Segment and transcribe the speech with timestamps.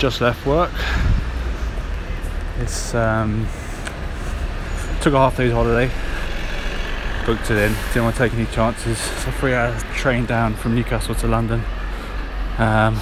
[0.00, 0.72] just left work.
[2.58, 3.46] It's um,
[5.02, 5.92] took a half day's holiday.
[7.26, 7.74] Booked it in.
[7.88, 8.92] Didn't want to take any chances.
[8.92, 11.62] It's a three-hour train down from Newcastle to London.
[12.56, 12.94] Um,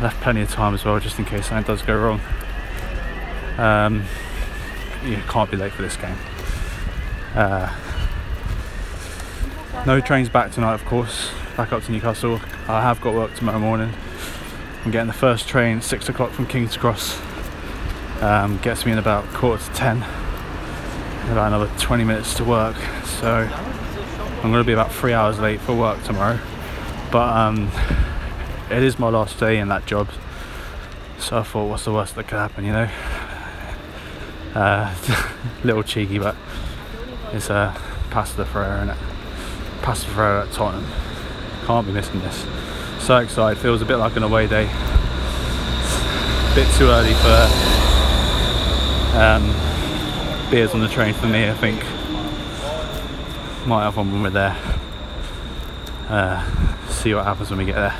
[0.00, 2.20] left plenty of time as well, just in case something does go wrong.
[3.58, 4.04] Um,
[5.04, 6.16] you can't be late for this game.
[7.34, 7.70] Uh,
[9.86, 11.30] no trains back tonight, of course.
[11.58, 12.40] Back up to Newcastle.
[12.68, 13.92] I have got work tomorrow morning.
[14.86, 17.20] I'm getting the first train six o'clock from King's Cross.
[18.20, 19.96] Um, gets me in about quarter to ten.
[21.28, 25.60] About another 20 minutes to work, so I'm going to be about three hours late
[25.60, 26.38] for work tomorrow.
[27.10, 27.68] But um,
[28.70, 30.08] it is my last day in that job,
[31.18, 32.88] so I thought, what's the worst that could happen, you know?
[34.54, 34.94] Uh,
[35.64, 36.36] little cheeky, but
[37.32, 37.74] it's a uh,
[38.10, 38.90] Paços Ferreira, and
[39.82, 40.88] Paços Ferreira at Tottenham.
[41.66, 42.46] Can't be missing this.
[43.06, 43.62] So excited.
[43.62, 44.64] Feels a bit like an away day.
[44.64, 47.46] A bit too early for
[49.16, 51.48] um, beers on the train for me.
[51.48, 51.80] I think
[53.64, 54.56] might have one when we're there.
[56.08, 57.94] Uh, see what happens when we get there.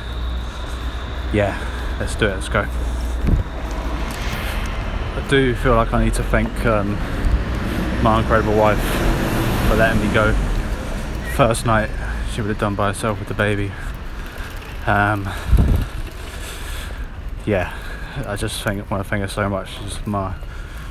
[1.32, 1.56] Yeah,
[2.00, 2.34] let's do it.
[2.34, 2.66] Let's go.
[5.14, 6.98] I do feel like I need to thank um,
[8.02, 8.82] my incredible wife
[9.68, 10.32] for letting me go.
[11.36, 11.90] First night,
[12.32, 13.70] she would have done by herself with the baby.
[14.86, 15.28] Um,
[17.44, 17.76] yeah,
[18.26, 19.70] I just think, want to thank her so much.
[19.78, 20.34] She's my,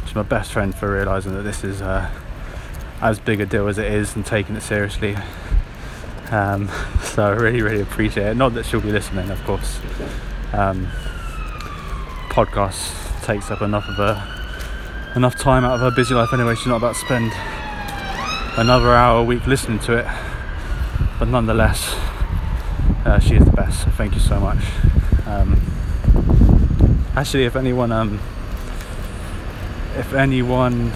[0.06, 2.10] she's my best friend for realising that this is uh,
[3.02, 5.16] as big a deal as it is and taking it seriously.
[6.32, 6.70] Um,
[7.04, 8.38] so I really, really appreciate it.
[8.38, 9.80] Not that she'll be listening, of course.
[10.54, 10.88] Um,
[12.30, 14.32] podcast takes up enough of her
[15.16, 16.56] enough time out of her busy life anyway.
[16.56, 17.32] She's not about to spend
[18.58, 20.06] another hour a week listening to it,
[21.18, 21.96] but nonetheless,
[23.06, 23.88] uh, she is the best.
[23.90, 24.64] Thank you so much.
[25.28, 25.62] Um,
[27.16, 28.20] actually, if anyone um,
[29.96, 30.92] if anyone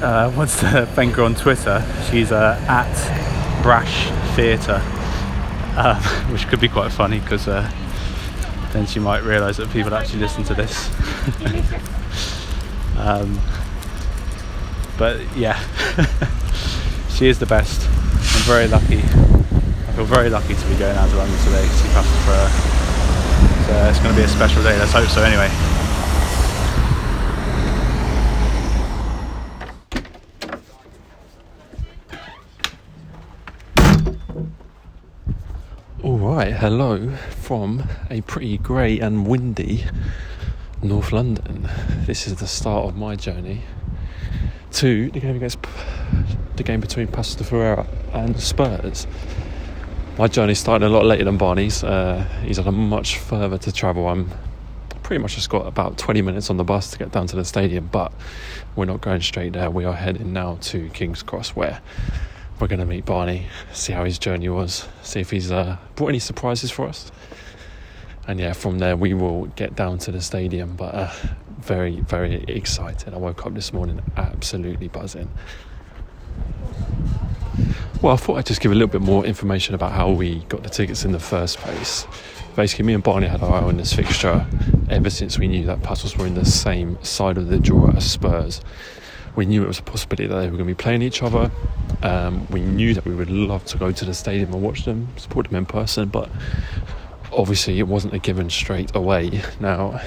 [0.00, 4.80] uh, wants to thank her on Twitter, she's uh, at Brash Theatre,
[5.76, 5.96] um,
[6.32, 7.70] which could be quite funny because uh,
[8.72, 10.88] then she might realise that people actually listen to this.
[12.98, 13.38] um,
[14.96, 15.58] but yeah,
[17.10, 17.86] she is the best.
[17.86, 19.02] I'm very lucky.
[19.98, 22.48] Feel very lucky to be going out to London today to see Pastor her.
[23.66, 24.78] So it's going to be a special day.
[24.78, 25.24] Let's hope so.
[25.24, 25.50] Anyway.
[36.04, 39.84] Alright, hello from a pretty grey and windy
[40.80, 41.68] North London.
[42.06, 43.62] This is the start of my journey
[44.74, 45.58] to the game against
[46.54, 49.08] the game between Paços Ferreira and Spurs.
[50.18, 51.84] My journey started a lot later than Barney's.
[51.84, 54.08] Uh, he's had a much further to travel.
[54.08, 54.28] I'm
[55.04, 57.44] pretty much just got about 20 minutes on the bus to get down to the
[57.44, 58.12] stadium, but
[58.74, 59.70] we're not going straight there.
[59.70, 61.80] We are heading now to King's Cross, where
[62.58, 66.08] we're going to meet Barney, see how his journey was, see if he's uh, brought
[66.08, 67.12] any surprises for us.
[68.26, 70.74] And yeah, from there we will get down to the stadium.
[70.74, 71.12] But uh,
[71.60, 73.14] very, very excited.
[73.14, 75.30] I woke up this morning absolutely buzzing.
[78.02, 80.62] Well, I thought I'd just give a little bit more information about how we got
[80.62, 82.06] the tickets in the first place.
[82.56, 84.46] Basically, me and Barney had our eye on this fixture
[84.90, 88.10] ever since we knew that Paços were in the same side of the draw as
[88.10, 88.60] Spurs
[89.38, 91.48] we knew it was a possibility that they were going to be playing each other.
[92.02, 95.08] Um, we knew that we would love to go to the stadium and watch them,
[95.16, 96.28] support them in person, but
[97.32, 99.40] obviously it wasn't a given straight away.
[99.60, 100.00] Now,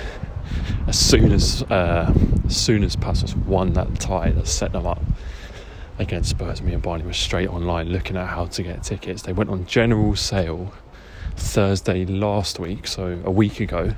[0.86, 2.14] as soon as uh,
[2.46, 5.02] as soon as Passos won that tie that set them up
[6.00, 9.22] against Spurs, me and Barney were straight online looking at how to get tickets.
[9.22, 10.74] They went on general sale
[11.36, 13.94] Thursday last week, so a week ago.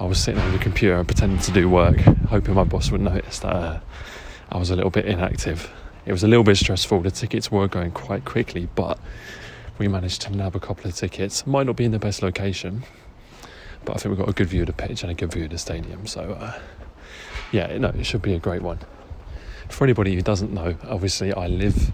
[0.00, 3.38] I was sitting on the computer pretending to do work, hoping my boss would notice
[3.40, 3.54] that.
[3.54, 3.80] Uh,
[4.50, 5.70] I was a little bit inactive.
[6.04, 7.00] It was a little bit stressful.
[7.00, 8.98] The tickets were going quite quickly, but
[9.78, 11.46] we managed to nab a couple of tickets.
[11.46, 12.82] Might not be in the best location,
[13.84, 15.44] but I think we've got a good view of the pitch and a good view
[15.44, 16.06] of the stadium.
[16.06, 16.58] So, uh,
[17.52, 18.80] yeah, no, it should be a great one.
[19.74, 21.90] For anybody who doesn't know, obviously I live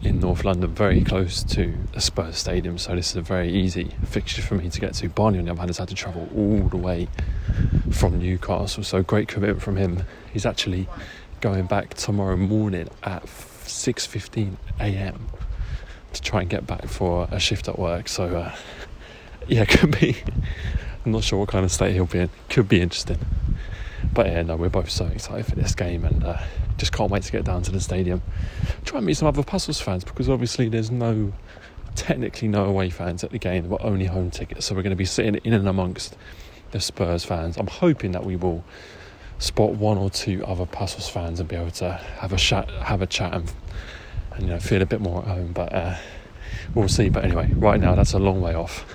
[0.00, 3.90] in North London, very close to the Spurs Stadium, so this is a very easy
[4.06, 5.10] fixture for me to get to.
[5.10, 7.08] Barney, on the other hand, has had to travel all the way
[7.90, 10.04] from Newcastle, so great commitment from him.
[10.32, 10.88] He's actually
[11.42, 15.28] going back tomorrow morning at 6:15 a.m.
[16.14, 18.08] to try and get back for a shift at work.
[18.08, 18.54] So uh,
[19.46, 20.16] yeah, could be.
[21.04, 22.30] I'm not sure what kind of state he'll be in.
[22.48, 23.18] Could be interesting.
[24.10, 26.38] But yeah, no, we're both so excited for this game and uh,
[26.80, 28.22] just can't wait to get down to the stadium.
[28.84, 31.32] Try and meet some other Paços fans because obviously there's no
[31.94, 34.66] technically no away fans at the game, but only home tickets.
[34.66, 36.16] So we're going to be sitting in and amongst
[36.70, 37.58] the Spurs fans.
[37.58, 38.64] I'm hoping that we will
[39.38, 43.02] spot one or two other Passos fans and be able to have a chat, have
[43.02, 43.52] a chat, and,
[44.32, 45.52] and you know feel a bit more at home.
[45.52, 45.96] But uh,
[46.74, 47.10] we'll see.
[47.10, 48.86] But anyway, right now that's a long way off.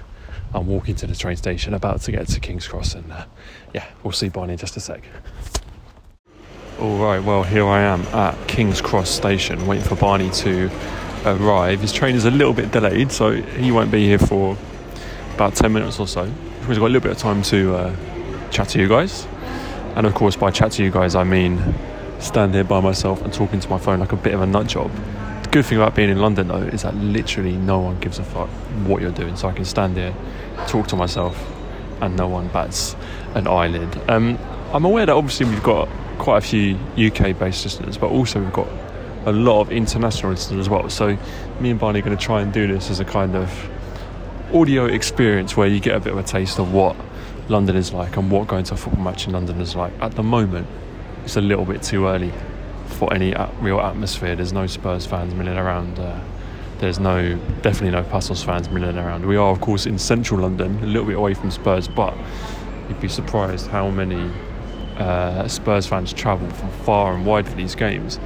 [0.55, 3.25] I'm walking to the train station, about to get to King's Cross, and uh,
[3.73, 5.03] yeah, we'll see Barney in just a sec.
[6.77, 10.69] All right, well here I am at King's Cross station, waiting for Barney to
[11.23, 11.79] arrive.
[11.79, 14.57] His train is a little bit delayed, so he won't be here for
[15.35, 16.29] about 10 minutes or so.
[16.67, 19.25] We've got a little bit of time to uh, chat to you guys.
[19.95, 21.63] And of course, by chat to you guys, I mean
[22.19, 24.67] stand here by myself and talking to my phone like a bit of a nut
[24.67, 24.91] job.
[25.43, 28.23] The good thing about being in London, though, is that literally no one gives a
[28.25, 28.49] fuck
[28.85, 29.37] what you're doing.
[29.37, 30.13] So I can stand here,
[30.67, 31.41] talk to myself,
[32.01, 32.97] and no one bats
[33.33, 33.97] an eyelid.
[34.09, 34.37] Um,
[34.73, 35.87] I'm aware that obviously we've got
[36.17, 38.67] quite a few UK based listeners, but also we've got
[39.25, 40.89] a lot of international listeners as well.
[40.89, 41.17] So
[41.59, 43.51] me and Barney are going to try and do this as a kind of
[44.53, 46.95] audio experience where you get a bit of a taste of what
[47.49, 49.93] London is like and what going to a football match in London is like.
[49.99, 50.67] At the moment,
[51.23, 52.31] it's a little bit too early
[52.85, 54.35] for any real atmosphere.
[54.35, 55.99] There's no Spurs fans milling around.
[55.99, 56.19] Uh,
[56.79, 59.25] there's no, definitely no Passos fans milling around.
[59.25, 62.15] We are, of course, in central London, a little bit away from Spurs, but
[62.87, 64.31] you'd be surprised how many
[64.97, 68.19] uh, Spurs fans travel from far and wide for these games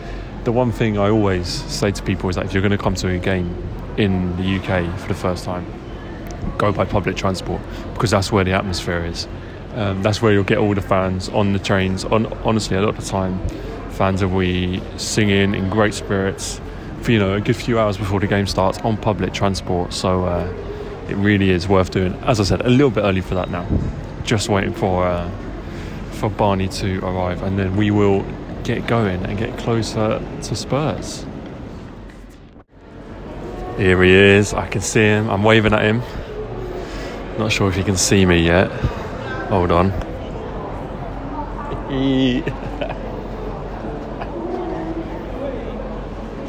[0.44, 2.96] the one thing I always say to people is that if you're going to come
[2.96, 3.56] to a game
[3.98, 5.66] in the UK for the first time,
[6.58, 7.62] go by public transport
[7.94, 9.28] because that's where the atmosphere is.
[9.76, 12.06] Um, that's where you'll get all the fans on the trains.
[12.06, 13.48] On, honestly, a lot of the time,
[13.92, 16.60] fans will be singing in great spirits
[17.02, 19.94] for you know a good few hours before the game starts on public transport.
[19.94, 20.52] So uh,
[21.10, 22.14] it really is worth doing.
[22.24, 23.68] As I said, a little bit early for that now.
[24.24, 25.30] Just waiting for uh,
[26.20, 28.26] for Barney to arrive, and then we will
[28.64, 31.26] get going and get closer to Spurs.
[33.78, 36.02] Here he is, I can see him, I'm waving at him.
[37.38, 38.70] Not sure if he can see me yet.
[39.50, 39.92] Hold on.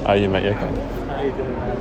[0.00, 0.43] How are you, mate?
[0.43, 0.67] You okay?
[1.06, 1.76] How you doing, man?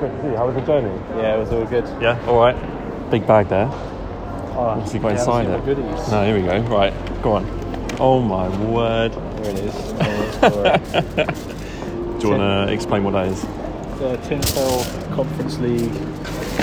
[0.00, 0.36] Good to see you.
[0.36, 1.00] How was the journey?
[1.16, 1.84] Yeah, it was all good.
[2.02, 2.56] Yeah, alright.
[3.10, 3.70] Big bag there.
[4.58, 5.48] Oh, he got yeah, inside it?
[5.48, 6.10] seen the goodies.
[6.10, 6.58] No, here we go.
[6.74, 7.96] Right, go on.
[8.00, 9.12] Oh my word.
[9.12, 9.92] There it is.
[9.94, 11.42] There it is.
[12.20, 13.44] Do you want to explain what that is?
[13.98, 15.90] the Tinfoil Conference League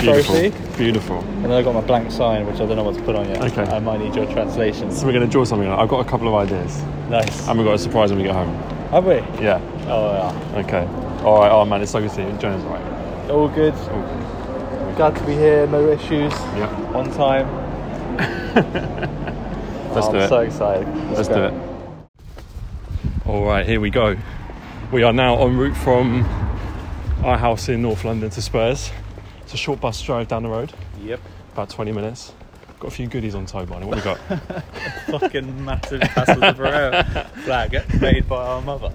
[0.00, 0.34] Beautiful.
[0.34, 0.76] trophy.
[0.76, 1.18] Beautiful.
[1.18, 3.28] And then I got my blank sign, which I don't know what to put on
[3.28, 3.42] yet.
[3.42, 3.62] Okay.
[3.72, 4.90] I might need your translation.
[4.92, 5.68] So we're going to draw something.
[5.68, 6.82] I've got a couple of ideas.
[7.08, 7.48] Nice.
[7.48, 8.54] And we've got a surprise when we get home.
[8.90, 9.16] Have we?
[9.42, 9.60] Yeah.
[9.88, 10.58] Oh, yeah.
[10.60, 10.86] Okay.
[11.24, 11.50] All right.
[11.50, 12.32] Oh man, it's so good to see you.
[12.38, 13.30] Jonas, all right.
[13.30, 13.74] All good.
[13.74, 14.96] All good.
[14.96, 15.66] Glad to be here.
[15.66, 16.32] No issues.
[16.54, 16.92] Yeah.
[16.94, 17.63] On time.
[18.54, 20.28] Let's Oh, do I'm it.
[20.28, 20.88] so excited.
[21.12, 21.50] Let's go.
[21.50, 21.62] do it.
[23.26, 24.16] All right, here we go.
[24.92, 26.24] We are now en route from
[27.24, 28.90] our house in North London to Spurs.
[29.42, 31.20] It's a short bus drive down the road, Yep.
[31.52, 32.32] about 20 minutes.
[32.80, 33.86] Got a few goodies on tow, Barney.
[33.86, 34.18] What we got?
[35.10, 37.04] Fucking massive Paços de Ferreira
[37.44, 38.90] flag made by our mother.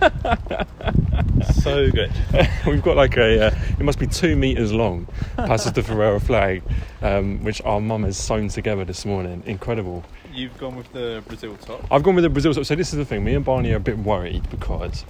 [1.42, 2.10] so good.
[2.66, 5.06] We've got like a, uh, it must be two meters long,
[5.36, 6.62] Paços de Ferreira flag,
[7.02, 9.42] um, which our mum has sewn together this morning.
[9.46, 10.04] Incredible.
[10.32, 11.84] You've gone with the Brazil top.
[11.90, 12.54] I've gone with the Brazil.
[12.54, 12.64] Top.
[12.64, 13.24] So this is the thing.
[13.24, 15.04] Me and Barney are a bit worried because,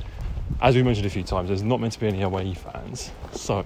[0.62, 3.10] as we mentioned a few times, there's not meant to be any away fans.
[3.32, 3.64] So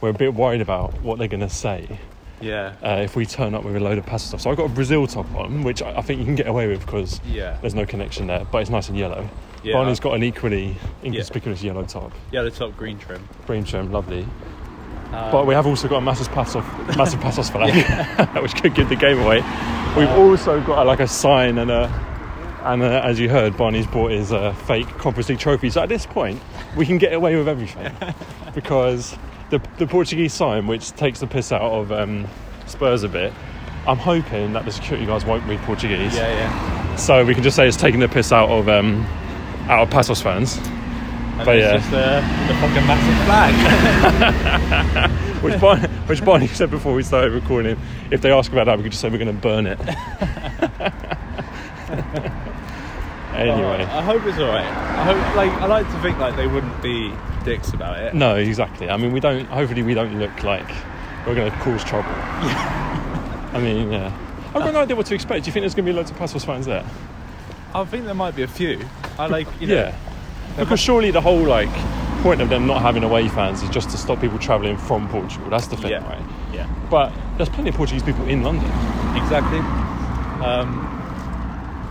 [0.00, 1.98] we're a bit worried about what they're going to say
[2.40, 2.74] Yeah.
[2.82, 4.40] uh, if we turn up with a load of pasta stuff.
[4.42, 6.66] So I've got a Brazil top on, which I, I think you can get away
[6.66, 7.56] with because Yeah.
[7.60, 9.28] there's no connection there, but it's nice and yellow.
[9.66, 9.72] Yeah.
[9.74, 13.28] Barney's got an equally inconspicuous yellow top, Yeah, the top green trim.
[13.46, 14.22] green trim, lovely.
[15.12, 16.64] Um, But we have also got a massive pass off,
[16.96, 17.74] massive pass off flag,
[18.42, 19.36] which could give the game away.
[19.96, 21.88] We've also got like a sign and a,
[22.64, 25.70] and a, as you heard, Barney's bought his uh, fake Conference League trophy.
[25.70, 26.40] So at this point,
[26.76, 27.92] we can get away with everything
[28.54, 29.16] because
[29.50, 32.26] the the Portuguese sign, which takes the piss out of um,
[32.66, 33.32] Spurs a bit.
[33.86, 36.96] I'm hoping that the security guys won't read Portuguese, Yeah, yeah.
[36.96, 39.06] so we can just say it's taking the piss out of um,
[39.68, 40.56] out of Passos fans.
[40.56, 41.76] And But yeah.
[41.76, 43.18] just uh, the fucking massive
[45.02, 45.10] flag.
[45.42, 47.78] Which Barney, which Barney said before we started recording,
[48.10, 49.78] if they ask about that, we could just say we're going to burn it.
[53.34, 54.64] anyway, I hope it's alright.
[54.64, 57.12] I hope, like, I like to think like they wouldn't be
[57.44, 58.14] dicks about it.
[58.14, 58.88] no, exactly.
[58.88, 59.44] I mean, we don't.
[59.46, 60.68] Hopefully, we don't look like
[61.26, 62.08] we're going to cause trouble.
[62.12, 64.16] I mean, yeah.
[64.48, 65.44] I've got no idea what to expect.
[65.44, 66.84] Do you think there's going to be loads of Passos fans there?
[67.80, 68.80] I think there might be a few.
[69.18, 69.94] I like, you know, Yeah.
[70.58, 71.68] Because surely the whole like
[72.22, 75.50] point of them not having away fans is just to stop people travelling from Portugal.
[75.50, 76.08] That's the thing, Yeah.
[76.08, 76.22] right?
[76.52, 78.70] yeah, But there's plenty of Portuguese people in London.
[79.16, 79.58] exactly.
[80.44, 80.92] Um,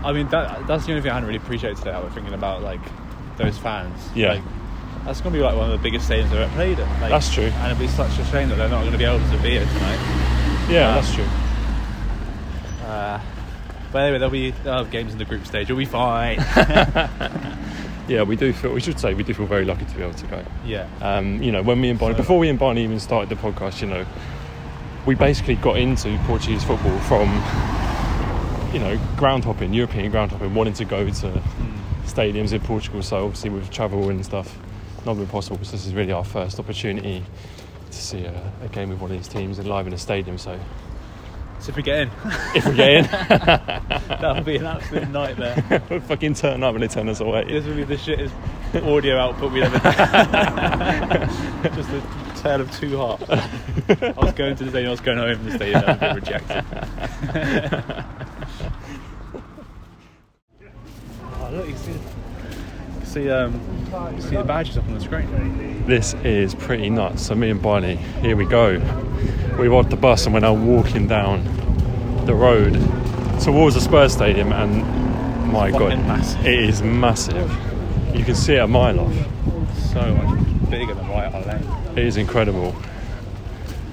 [0.03, 1.91] I mean, that that's the only thing I hadn't really appreciated today.
[1.91, 2.81] I was thinking about like
[3.37, 4.09] those fans.
[4.15, 4.33] Yeah.
[4.33, 4.43] Like,
[5.05, 7.01] That's going to be like one of the biggest stadiums I've ever played at.
[7.01, 7.43] Like, That's true.
[7.45, 9.51] And it'd be such a shame that they're not going to be able to be
[9.51, 9.99] here tonight.
[10.67, 11.25] Yeah, Um, that's true.
[12.87, 13.19] Uh,
[13.95, 15.69] but anyway, there'll be games in the group stage.
[15.69, 16.37] You'll be fine.
[18.07, 18.71] Yeah, we do feel.
[18.71, 20.45] We should say we do feel very lucky to be able to go.
[20.63, 20.87] yeah.
[21.01, 23.35] Um, you know, when me and Barney, So- before we and Barney even started the
[23.35, 24.05] podcast, you know,
[25.07, 27.29] we basically got into Portuguese football from,
[28.71, 31.41] you know, ground hopping, European ground hopping, wanting to go to
[32.05, 33.01] stadiums in Portugal.
[33.01, 34.55] So obviously with travel and stuff,
[35.03, 35.57] not been possible.
[35.65, 37.23] So this is really our first opportunity
[37.89, 40.37] to see a, a game with one of these teams and live in a stadium.
[40.37, 40.59] So
[41.59, 42.11] So if we get in,
[42.53, 43.03] if we get in,
[44.07, 45.83] that'll be an absolute nightmare.
[45.89, 47.45] we'll fucking turn up and they turn us away.
[47.45, 48.31] This will be the shittest
[48.85, 51.29] audio output we've ever done.
[51.75, 52.01] Just a
[52.41, 53.23] tale of two hearts.
[53.29, 55.99] I was going to the stadium, I was going home from the stadium, I was
[55.99, 56.65] being rejected.
[61.33, 61.84] oh, look, can
[63.15, 65.85] see, you can see, um, see the badges up on the screen.
[65.85, 67.25] This is pretty nuts.
[67.25, 68.79] So me and Barney, here we go.
[69.57, 71.43] We rode the bus and we're now walking down
[72.25, 72.73] the road
[73.41, 74.81] towards the Spurs Stadium, and
[75.51, 76.45] my Fucking god, massive.
[76.45, 77.49] it is massive.
[78.13, 79.13] You can see it a mile off.
[79.91, 81.97] So much bigger than White Hart Lane.
[81.97, 82.75] It is incredible.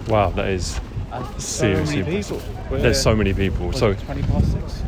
[0.09, 0.81] Wow, that is
[1.13, 2.43] And Seriously, so many people.
[2.71, 3.73] There's so many people.
[3.73, 4.83] So 20 past six.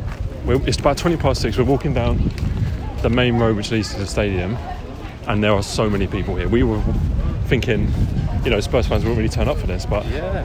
[0.67, 1.57] it's about 20 past six.
[1.57, 2.17] We're walking down
[3.05, 4.57] the main road which leads to the stadium,
[5.27, 6.49] and there are so many people here.
[6.49, 6.81] We were
[7.45, 7.87] thinking,
[8.43, 10.43] you know, Spurs fans wouldn't really turn up for this, but Yeah,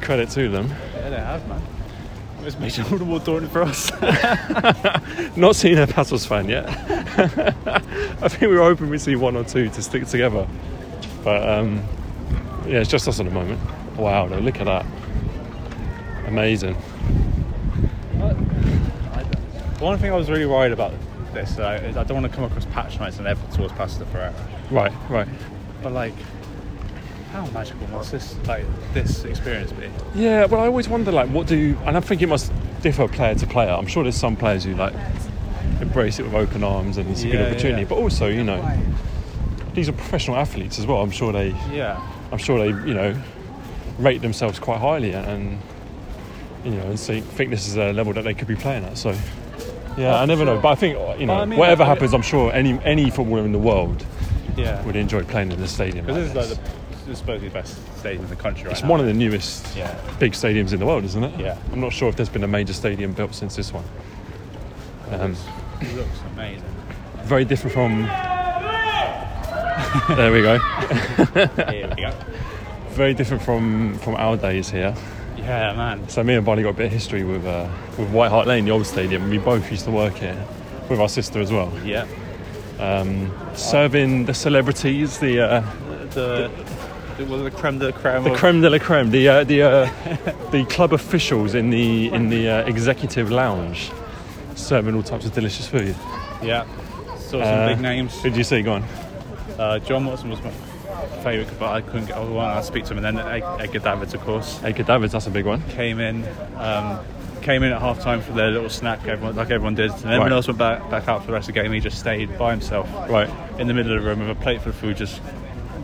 [0.00, 0.66] credit to them.
[0.96, 1.62] yeah, they have, man.
[2.42, 3.92] It's made it all the more daunting for us.
[5.36, 6.68] Not seen a Paços fan yet.
[8.20, 10.48] I think we were hoping we'd see one or two to stick together.
[11.22, 11.80] But um,
[12.66, 13.60] yeah, it's just us at the moment.
[13.96, 14.84] Wow, though, look at that.
[16.26, 16.74] Amazing.
[19.78, 20.92] One thing I was really worried about
[21.32, 24.34] this uh, is I don't want to come across patronising ever towards Paços Ferreira.
[24.70, 25.28] Right, right.
[25.82, 26.14] But like,
[27.32, 29.88] how magical must this like this experience be?
[30.14, 31.76] Yeah, well, I always wonder, like, what do.
[31.84, 33.70] And I think it must differ player to player.
[33.70, 34.94] I'm sure there's some players who, like,
[35.80, 37.82] embrace it with open arms and it's a Yeah, good opportunity.
[37.82, 37.88] yeah.
[37.88, 38.62] But also, you know,
[39.74, 41.00] these are professional athletes as well.
[41.00, 41.48] I'm sure they.
[41.72, 42.00] Yeah,
[42.32, 43.14] I'm sure they, you know,
[43.98, 45.58] rate themselves quite highly and,
[46.64, 48.98] you know, and see, think this is a level that they could be playing at.
[48.98, 49.14] So,
[49.96, 50.54] yeah, I never sure.
[50.56, 50.60] know.
[50.60, 53.44] But I think, you know, Well, I mean, whatever happens, I'm sure any any footballer
[53.44, 54.04] in the world
[54.56, 54.82] yeah.
[54.84, 56.06] would enjoy playing in the stadium.
[56.06, 58.82] Because Like this is like the supposedly the best stadium in the country right it's
[58.82, 58.88] now.
[58.90, 59.94] one of the newest Yeah.
[60.18, 61.38] big stadiums in the world, isn't it?
[61.40, 61.56] Yeah.
[61.72, 63.84] I'm not sure if there's been a major stadium built since this one.
[65.10, 65.36] Um,
[65.80, 66.64] It looks amazing.
[67.24, 68.02] very different from.
[70.16, 70.58] there we go.
[70.58, 72.12] Here we go.
[72.90, 74.94] Very different from from our days here.
[75.42, 76.08] Yeah, man.
[76.08, 77.68] So me and Bonnie got a bit of history with uh,
[77.98, 79.28] with White Hart Lane, the old stadium.
[79.30, 80.36] We both used to work here
[80.88, 82.04] with our sister as well, Yeah.
[82.78, 85.60] um, serving the celebrities, the uh,
[86.10, 86.50] The
[87.18, 88.24] the, was it the creme de la creme.
[88.24, 89.90] the of- creme de la creme, the uh, the uh,
[90.50, 93.90] the club officials in the in the uh, executive lounge,
[94.56, 95.94] serving all types of delicious food.
[96.42, 96.64] Yeah.
[97.18, 98.14] Saw some Uh, big names.
[98.22, 98.62] Who did you see?
[98.62, 98.84] Go on.
[99.58, 100.50] Uh, John Watson was my
[101.22, 102.48] favourite, but I couldn't get hold of one.
[102.48, 105.46] I speak to him, and then Edgar Davids, of course, Edgar Davids, that's a big
[105.46, 105.62] one.
[105.70, 106.26] came in.
[106.56, 107.00] Um,
[107.42, 109.90] came in at half time for their little snack, everyone, like everyone did.
[109.90, 110.32] And everyone Right.
[110.32, 111.72] else went back, back out for the rest of the game.
[111.72, 113.30] He just stayed by himself Right.
[113.58, 115.20] in the middle of the room with a plate full of food, just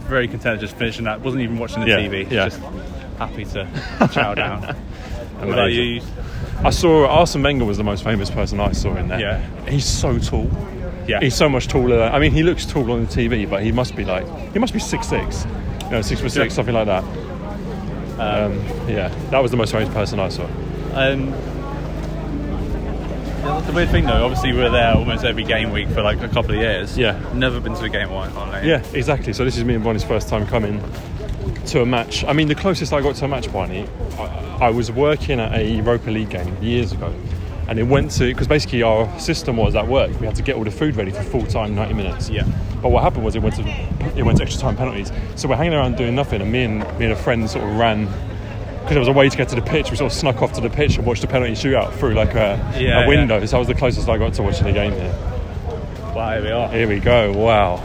[0.07, 1.23] very content, just finishing that.
[1.23, 2.27] Wasn't even watching the Yeah, TV.
[2.31, 2.45] yeah.
[2.49, 2.61] Just
[3.19, 3.67] happy to
[4.13, 4.77] chow down.
[5.41, 5.85] Amazing.
[5.95, 6.01] you?
[6.63, 9.21] I saw Arsene Wenger was the most famous person I saw in there.
[9.21, 9.41] Yeah.
[9.69, 10.51] He's so tall.
[11.07, 11.21] Yeah.
[11.21, 12.03] He's so much taller.
[12.03, 14.73] I mean, he looks tall on the TV, but he must be like he must
[14.73, 15.47] be six six,
[15.85, 16.57] you know, six foot six, Yeah.
[16.57, 17.05] something like that.
[18.19, 18.59] Um,
[18.89, 20.45] yeah, that was the most famous person I saw.
[20.95, 21.31] Um,
[23.67, 26.29] the- weird thing though, obviously we were there almost every game week for like a
[26.29, 26.97] couple of years.
[26.99, 27.19] Yeah.
[27.35, 28.65] Never been to a game at White Hart Lane.
[28.67, 29.33] Yeah, exactly.
[29.33, 30.83] So this is me and Bonnie's first time coming
[31.67, 32.25] to a match.
[32.25, 33.87] I mean, the closest I got to a match, Bonnie,
[34.19, 37.13] I, I was working at a Europa League game years ago,
[37.69, 40.55] and it went to because basically our system was at work we had to get
[40.57, 42.29] all the food ready for full time, ninety minutes.
[42.31, 42.45] Yeah.
[42.83, 43.63] But what happened was it went to
[44.17, 45.11] it went to extra time penalties.
[45.35, 47.77] So we're hanging around doing nothing, and me and me and a friend sort of
[47.77, 48.07] ran.
[48.07, 50.53] Because there was a way to get to the pitch, we sort of snuck off
[50.53, 53.39] to the pitch and watched the penalty shootout through like a, Yeah, a window.
[53.41, 53.47] yeah.
[53.47, 55.13] So that was the closest I got to watching the game here.
[56.15, 56.69] Wow, here we are.
[56.69, 57.33] Here we go.
[57.33, 57.83] Wow.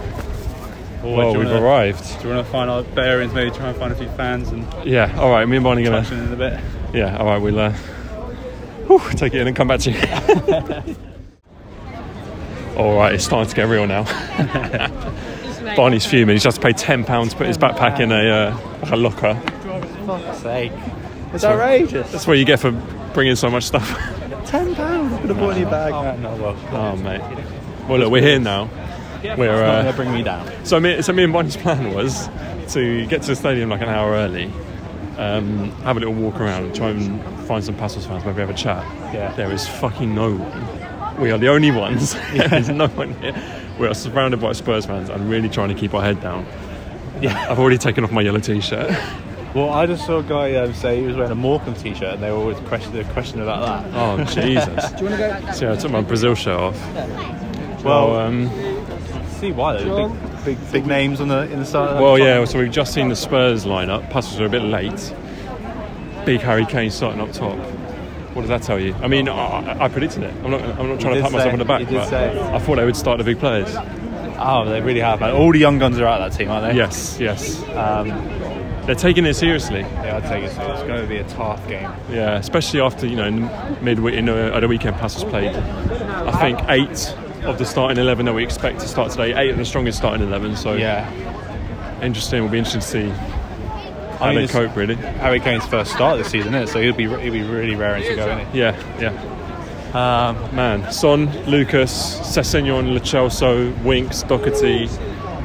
[1.03, 2.21] Well, Well, we've wanna- arrived.
[2.21, 3.33] Do you want to find our bearings?
[3.33, 5.11] Maybe try and find a few fans and Yeah.
[5.19, 5.47] All right.
[5.49, 6.07] Me and Bonnie gonna.
[6.11, 6.59] in a bit.
[6.93, 7.73] Yeah, all right, we'll uh,
[8.97, 9.97] whew, take it in and come back to you.
[12.77, 14.03] all right, it's starting to get real now.
[15.75, 16.35] Barney's fuming.
[16.35, 18.95] He's just to pay ten pounds to put his backpack in a, uh, like a
[18.95, 19.35] locker.
[20.05, 20.71] Fuck's sake.
[21.33, 22.11] It's outrageous.
[22.11, 22.71] That's what you get for
[23.13, 23.89] bringing so much stuff.
[24.45, 25.19] Ten pounds.
[25.21, 25.93] Could have bought any bag.
[25.93, 26.57] Oh, no, well.
[26.71, 27.21] oh, mate.
[27.87, 28.69] Well, look, we're here now.
[29.23, 30.49] We're uh, bring me down.
[30.65, 32.27] So me, so me and Barney's plan was
[32.73, 34.51] to get to the stadium like an hour early,
[35.21, 38.49] um, have a little walk around, and try and find some Passos fans, maybe have
[38.49, 38.83] a chat.
[39.13, 39.33] Yeah.
[39.35, 41.21] There is fucking no one.
[41.21, 42.15] We are the only ones.
[42.33, 42.47] Yeah.
[42.47, 43.35] There's no one here.
[43.79, 46.45] We are surrounded by Spurs fans and really trying to keep our head down.
[47.21, 47.49] Yeah.
[47.49, 48.89] I've already taken off my yellow t-shirt.
[49.53, 52.23] Well, I just saw a guy um, say he was wearing a Morecambe t-shirt, and
[52.23, 53.93] they were always questioning question about that.
[53.93, 54.91] Oh Jesus!
[54.93, 55.51] Do you want to go?
[55.51, 56.93] So yeah, I took my Brazil shirt off.
[57.83, 58.49] Well, Well, um,
[59.39, 60.07] see why though?
[60.43, 62.01] Big, big, names on the in the side.
[62.01, 62.43] well, yeah.
[62.45, 64.09] So we've just seen the Spurs lineup.
[64.09, 65.13] Paços are a bit late.
[66.25, 67.57] Big Harry Kane starting up top.
[68.33, 68.93] What does that tell you?
[68.95, 70.33] I mean, I, I predicted it.
[70.43, 70.61] I'm not.
[70.61, 72.13] I'm not trying to pat myself on the back, but.
[72.13, 73.75] I thought they would start the big players.
[74.43, 75.19] Oh, they really have.
[75.19, 75.31] Man.
[75.31, 76.77] All the young guns are out of that team, aren't they?
[76.77, 77.61] Yes, yes.
[77.69, 78.07] Um,
[78.85, 79.81] They're taking it seriously.
[79.81, 80.51] yeah, I'd take it.
[80.51, 81.91] So it's going to be a tough game.
[82.09, 83.29] Yeah, especially after you know
[83.81, 85.55] midweek in the, at the weekend passes played.
[85.55, 89.33] I think eight of the starting eleven that we expect to start today.
[89.35, 90.55] Eight of the strongest starting eleven.
[90.55, 91.09] So Yeah.
[92.01, 92.41] interesting.
[92.43, 94.75] Will be interesting to see how I mean, they it's cope.
[94.75, 94.95] Really.
[94.95, 96.71] Harry Kane's first start this season, isn't it?
[96.71, 98.59] So he'll be he'll be really raring to go, isn't he?
[98.59, 99.37] Yeah, yeah.
[99.93, 104.87] Um, Man, Son, Lucas, Sessegnon, Lo Celso, Winks, Doherty,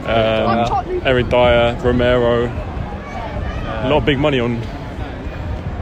[0.06, 2.44] um, Eric Dier, Romero.
[2.46, 4.62] A lot of big money on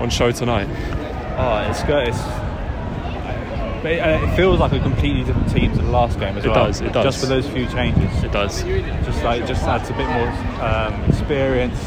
[0.00, 0.66] on show tonight.
[1.36, 2.08] oh, it's good.
[2.08, 2.18] It's,
[3.84, 6.44] but it, uh, it feels like a completely different team to the last game as
[6.46, 6.66] It well.
[6.66, 7.04] does, it does.
[7.04, 8.24] Just for those few changes.
[8.24, 8.62] It does.
[8.62, 10.28] Just like just adds a bit more
[10.64, 11.78] um, experience,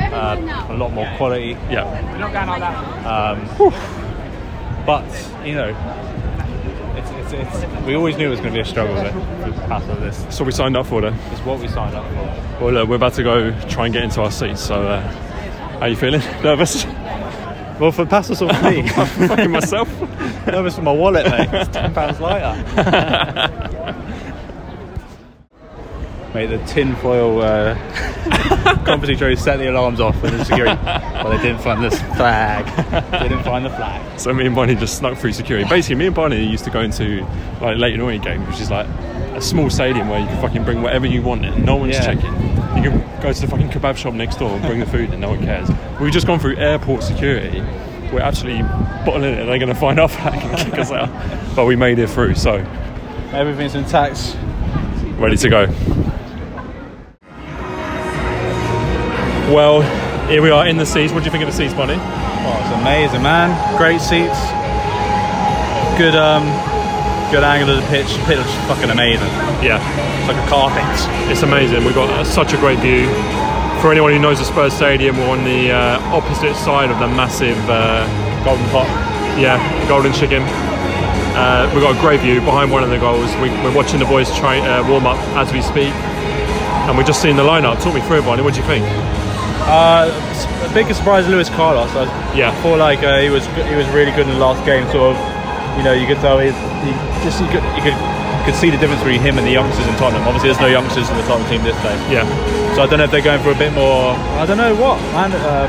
[0.00, 1.58] uh, a lot more quality.
[1.68, 1.84] Yeah.
[2.10, 3.06] We're not going like that.
[3.06, 5.76] Um, but you know,
[6.96, 8.96] it's, it's, it's, we always knew it was going to be a struggle
[9.68, 10.24] pass of this.
[10.34, 11.18] So we signed up for them.
[11.32, 12.64] It's what we signed up for.
[12.64, 14.62] Well, look, we're about to go try and get into our seats.
[14.62, 16.20] So, uh, how are you feeling?
[16.42, 16.86] Nervous?
[17.80, 19.88] Well, for Passos or for me, Fucking myself.
[20.46, 21.48] nervous for my wallet, mate.
[21.50, 22.54] It's ten pounds lighter.
[26.34, 27.74] mate, the tinfoil uh,
[28.84, 32.66] competency trophy set the alarms off with the security, but they didn't find this flag.
[33.22, 34.20] Didn't find the flag.
[34.20, 35.66] So me and Bonnie just snuck through security.
[35.68, 37.24] Basically, me and Bonnie used to go into
[37.62, 38.86] like Leyton Orient games, which is like
[39.34, 41.64] a small stadium where you can fucking bring whatever you want in.
[41.64, 42.14] No one's Yeah.
[42.14, 42.49] checking.
[42.76, 45.20] You can go to the fucking kebab shop next door and bring the food and
[45.20, 45.68] no one cares.
[46.00, 47.60] We've just gone through airport security.
[48.12, 48.62] We're absolutely
[49.04, 49.44] bottling it.
[49.46, 51.08] They're going to find our flag and kick us out.
[51.54, 52.56] But we made it through, so
[53.32, 54.36] Everything's intact.
[55.18, 55.66] ready to go.
[59.52, 59.82] Well,
[60.28, 61.12] here we are in the seats.
[61.12, 61.94] What do you think of the seats, Bonnie?
[61.98, 63.50] Oh, it's amazing, man.
[63.76, 64.38] Great seats.
[65.98, 66.44] Good, um,
[67.30, 68.08] good angle of the pitch.
[68.14, 69.28] The pitch looks fucking amazing.
[69.62, 69.78] Yeah,
[70.20, 70.84] It's like a carpet.
[71.30, 71.84] It's amazing.
[71.84, 73.06] We've got uh, such a great view.
[73.80, 77.08] For anyone who knows the Spurs Stadium, we're on the uh, opposite side of the
[77.08, 78.04] massive uh,
[78.44, 78.86] Golden pot.
[79.38, 79.56] yeah,
[79.88, 80.42] Golden Chicken.
[81.32, 83.32] Uh, we've got a great view behind one of the goals.
[83.36, 85.94] We, we're watching the boys try uh, warm up as we speak,
[86.88, 87.80] and we're just seeing the lineup.
[87.80, 88.42] Talk me through it, Bonnie.
[88.42, 88.84] What do you think?
[89.64, 90.10] Uh,
[90.74, 91.88] biggest surprise, Luiz Carlos.
[91.92, 92.04] I,
[92.36, 92.50] Yeah.
[92.50, 94.84] I feel like uh, he was he was really good in the last game.
[94.90, 95.22] Sort of,
[95.78, 96.54] you know, you could tell he's
[96.86, 96.90] he
[97.26, 99.86] just you could you could you could see the difference between him and the youngsters
[99.86, 100.22] in Tottenham.
[100.26, 102.24] Obviously, there's no youngsters in the Tottenham team this day, Yeah.
[102.74, 104.12] so I don't know if they're going for a bit more.
[104.40, 105.32] I don't know what man.
[105.32, 105.68] Uh,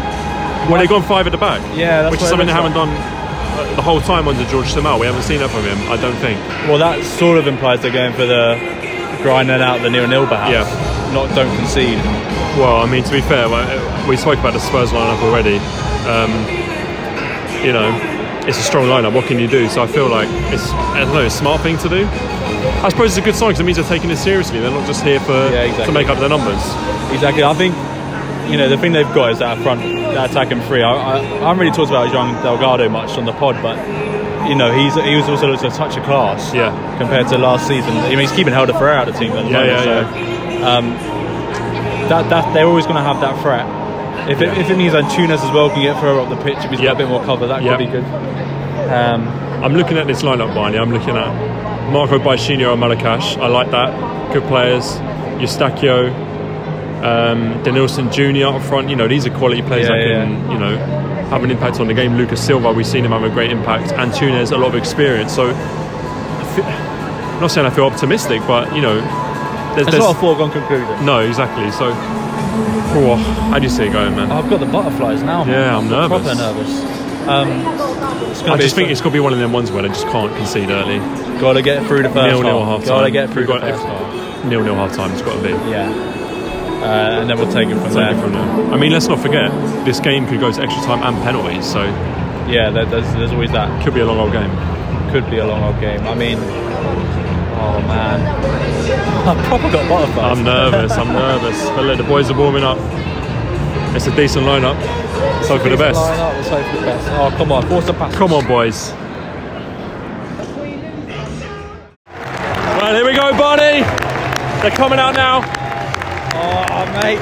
[0.69, 1.59] Well, they've gone five at the back.
[1.75, 4.99] Yeah, that's which is something they haven't done uh, the whole time under Jorge Simão.
[4.99, 5.77] We haven't seen that from him.
[5.91, 6.37] I don't think.
[6.69, 8.55] well, that sort of implies they're going for the
[9.23, 10.53] grinding out the nil nil perhaps.
[10.53, 11.13] Yeah.
[11.13, 11.97] Not don't concede.
[12.55, 15.57] Well, I mean, to be fair, uh, we spoke about the Spurs lineup already.
[16.07, 16.31] Um,
[17.65, 17.89] you know,
[18.51, 19.13] it's a strong lineup.
[19.15, 19.67] What can you do?
[19.69, 22.05] So I feel like it's, I don't know, a smart thing to do.
[22.83, 24.59] I suppose it's a good sign because it means they're taking it seriously.
[24.59, 26.61] They're not just here for Yeah, to make up their numbers.
[27.11, 27.43] Exactly.
[27.43, 27.73] I think
[28.51, 30.83] you know the thing they've got is that front, that attacking three.
[30.83, 33.77] I, I, I haven't really talked about Jean Delgado much on the pod, but
[34.49, 36.53] you know he's he was also a touch of class.
[36.53, 36.71] Yeah.
[36.97, 39.43] Compared to last season, I mean he's keeping Hélder Ferreira out of the team at
[39.45, 39.85] the Yeah, moment.
[39.85, 40.85] yeah, so, Um,
[42.09, 43.65] that that they're always going to have that threat.
[44.29, 44.59] If it, Yeah.
[44.59, 46.87] if it means Antunes as well can get Ferrer up the pitch, if he's Yeah.
[46.87, 47.71] got a bit more cover, that Yeah.
[47.71, 48.05] could be good.
[48.91, 49.27] Um,
[49.63, 50.77] I'm looking at this lineup, Barney.
[50.77, 53.37] I'm looking at Marco Baixinho and Maracás.
[53.41, 53.91] I like that.
[54.33, 54.99] Good players.
[55.39, 56.09] Eustáquio,
[57.03, 58.47] um, Denilson Jr.
[58.55, 58.89] up front.
[58.89, 60.77] You know, these are quality players Yeah, that yeah, can, you know,
[61.29, 62.15] have an impact on the game.
[62.17, 63.91] Lucas Silva, we've seen him have a great impact.
[63.93, 65.33] Antunes, a lot of experience.
[65.33, 68.95] So, I feel, I'm not saying I feel optimistic, but, you know,
[69.75, 71.05] there's, it's there's not a foregone conclusion.
[71.05, 71.71] no, exactly.
[71.71, 71.91] So,
[72.53, 73.15] oh,
[73.51, 74.31] how do you see it going, man?
[74.31, 75.43] I've got the butterflies now.
[75.43, 75.53] Man.
[75.53, 76.21] Yeah, I'm nervous.
[76.23, 77.01] Proper nervous.
[77.27, 80.07] Um, I just think it's got to be one of them ones where they just
[80.07, 80.97] can't concede early.
[81.39, 82.79] Gotta get through the first Nil nil half.
[82.79, 84.45] half Gotta get through We've the first half.
[84.45, 85.11] nil nil half time.
[85.11, 85.49] It's got to be.
[85.69, 85.89] Yeah.
[86.81, 88.15] Uh, and then we'll take it from Take there.
[88.15, 88.73] it from there.
[88.73, 89.51] I mean, let's not forget
[89.85, 91.83] this game could go to extra time and penalties, so
[92.49, 93.83] Yeah, there's, there's always that.
[93.83, 94.49] could be a long old game.
[95.11, 96.01] Could be a long old game.
[96.01, 96.39] I mean,
[97.61, 98.19] Oh man.
[99.27, 100.37] I've proper got butterflies.
[100.37, 100.91] I'm nervous.
[100.93, 101.63] I'm nervous.
[101.69, 102.79] But look, the boys are warming up.
[103.95, 104.79] It's a decent lineup.
[105.21, 105.95] Let's hope for the best.
[105.95, 107.07] Line up, let's hope for the best.
[107.11, 108.15] Oh come on, force the pass.
[108.15, 108.91] Come on, boys.
[112.07, 113.85] Right, here we go, Barney.
[114.61, 115.41] They're coming out now.
[116.33, 117.19] Oh mate.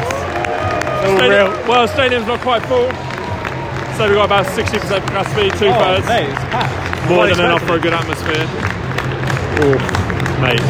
[0.99, 1.67] Stadium- real.
[1.67, 2.87] well, the stadium's not quite full.
[3.97, 6.07] So we've got about 60% capacity, two oh, thirds.
[6.07, 7.09] mate, it's packed.
[7.09, 8.78] More than enough for a good atmosphere.
[9.57, 9.75] Oh,
[10.41, 10.61] mate.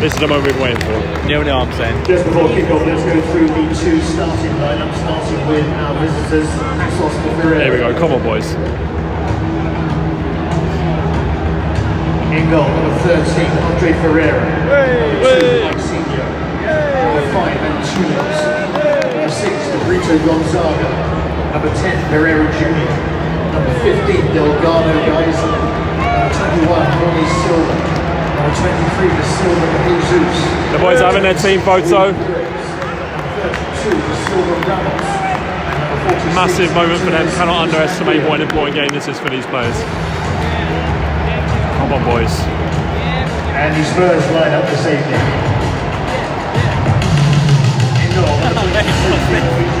[0.00, 0.98] This is the moment we've been waiting for.
[1.28, 1.96] Nil nil, I'm saying.
[2.04, 7.14] Just before kickoff, let's go through the two starting lineups, starting with our visitors, Paços
[7.40, 7.58] Ferreira.
[7.58, 7.92] There we go.
[7.98, 8.52] Come on, boys.
[12.34, 14.42] In goal, number 13, Andre Ferreira.
[14.42, 16.26] Number 2, Mike Senior.
[16.66, 18.38] Number 5, Antunes.
[19.08, 20.90] Number 6, Brito Gonzaga.
[21.54, 22.92] Number 10, Pereira Jr.
[23.54, 25.38] Number 15, Delgado Guys.
[26.14, 27.74] Number 21, Ronnie Silva.
[27.74, 30.38] Number 23, the Silva Jesus.
[30.70, 32.14] The boys are having their team photo.
[32.14, 32.22] 32,
[33.90, 34.94] the Silva Ramos.
[34.94, 37.26] And number 46, Massive moment for them.
[37.34, 39.74] Cannot underestimate what an important game this is for these players.
[41.82, 42.30] Come on, boys.
[43.58, 45.18] And the Spurs line up this evening.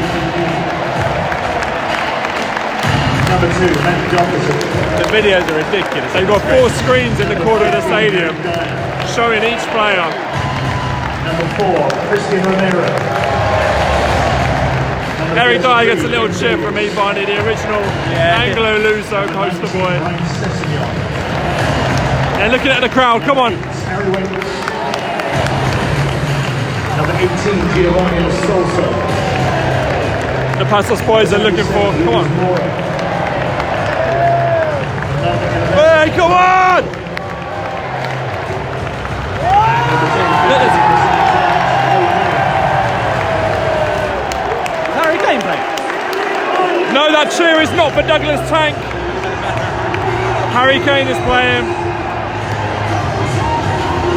[3.34, 4.54] number two, Matt Jefferson.
[5.02, 6.06] The videos are ridiculous.
[6.14, 8.30] They've got four screens in the corner of the stadium
[9.10, 10.06] showing each player.
[11.26, 12.86] Number four, Christian Romero.
[15.18, 17.82] Number Eric Dier gets a little cheer from me, Barney, the original
[18.14, 18.38] Yeah.
[18.46, 19.98] Anglo-Luso poster boy.
[22.38, 23.22] They're looking at the crowd.
[23.22, 23.52] Come on.
[26.94, 28.86] Number 18, Giovani Lo Celso.
[30.58, 31.90] The Passos boys are looking for.
[32.04, 32.93] Come on.
[36.04, 36.84] Hey, come on!
[44.92, 45.64] Harry Kane playing.
[46.92, 48.76] No, that cheer is not for Douglas Tank.
[50.52, 51.64] Harry Kane is playing.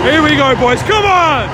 [0.04, 0.84] Here we go, boys.
[0.84, 1.48] Come on!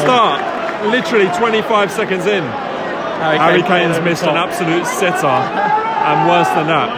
[0.00, 0.40] Start!
[0.90, 2.44] Literally 25 seconds in.
[2.44, 6.90] Harry Kane's missed an absolute sitter, and worse than that.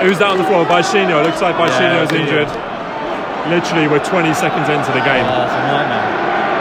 [0.00, 0.64] Who's that on the floor?
[0.64, 1.20] Baixinho.
[1.20, 2.48] Looks like Baixinho's Yeah, injured.
[3.52, 5.26] Literally, we're 20 seconds into the game.
[5.28, 6.08] Nightmare.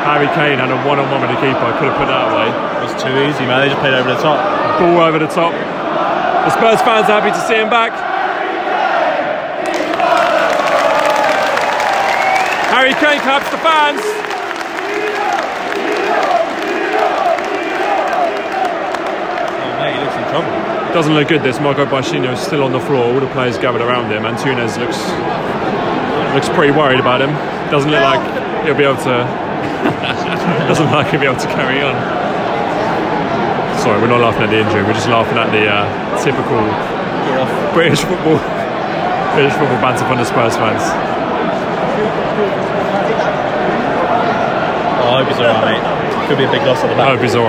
[0.04, 1.63] Harry Kane had a one-on-one with the keeper.
[1.80, 2.52] Could have put that away.
[2.52, 3.63] It was too easy, man.
[3.63, 4.39] They just played over the top.
[4.80, 5.54] Ball over the top.
[5.54, 7.95] The Spurs fans are happy to see him back.
[12.75, 14.02] Harry Kane claps the fans.
[20.93, 21.43] Doesn't look good.
[21.43, 23.13] This Marco Baixinho is still on the floor.
[23.13, 24.23] All the players gathered around him.
[24.23, 24.97] Antunes looks
[26.34, 27.30] looks pretty worried about him.
[27.69, 29.21] Doesn't look like he'll be able to.
[30.65, 31.93] doesn't look like he'll be able to carry on.
[33.86, 34.82] Sorry, we're not laughing at the injury.
[34.82, 35.86] We're just laughing at the uh,
[36.25, 36.58] typical
[37.78, 38.41] British football
[39.38, 40.82] British football banter from the Spurs fans.
[45.06, 45.82] Oh, I hope he's alright.
[46.28, 47.45] Could be a big loss at the I hope he's all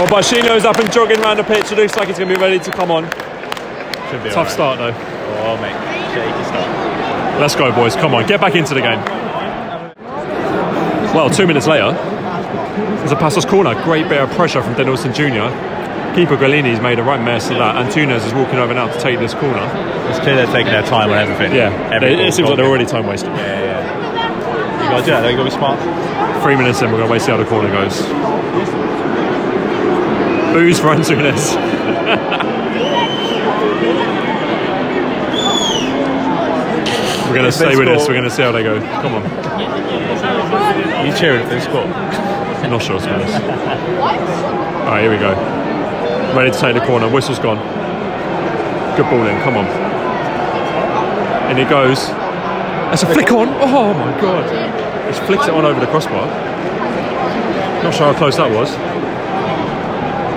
[0.00, 0.10] right.
[0.10, 1.72] Well, Baixinho's up and jogging around the pitch.
[1.72, 3.04] It looks like he's going to be ready to come on.
[4.10, 4.52] Should be Tough alright.
[4.52, 4.94] start though.
[5.44, 5.76] Oh, mate.
[6.14, 7.40] Shaky start.
[7.40, 7.94] Let's go, boys.
[7.96, 9.00] Come on, get back into the game.
[11.14, 13.74] Well, two minutes later, there's a Passos corner.
[13.84, 15.48] Great bit of pressure from Denilson Jr.
[16.14, 17.76] Keeper Gollini's made a right mess of that.
[17.76, 19.62] Antunes is walking over now to take this corner.
[20.10, 21.54] It's clear they're taking their time on everything.
[21.54, 23.30] Yeah, Every it, it seems like they're already time wasting.
[23.30, 24.82] Yeah, yeah.
[24.82, 25.28] You gotta do that, though.
[25.28, 26.42] You gotta be smart.
[26.42, 28.00] Three minutes in, we're going to wait to see how the corner goes.
[30.52, 31.54] Booze for Antunes.
[37.26, 38.08] we're going to stay with this.
[38.08, 38.80] We're going to see how they go.
[38.80, 39.22] Come on.
[41.06, 41.86] You cheering if they score.
[42.70, 43.34] Not sure, to be honest.
[43.34, 45.32] All right, here we go.
[46.36, 47.08] Ready to take the corner.
[47.08, 47.58] Whistle's gone.
[48.96, 49.40] Good ball in.
[49.42, 49.66] Come on.
[51.50, 52.06] And it goes.
[52.08, 53.48] That's a flick on.
[53.48, 55.08] Oh my god.
[55.08, 56.26] It's flicked it on over the crossbar.
[57.82, 58.70] Not sure how close that was.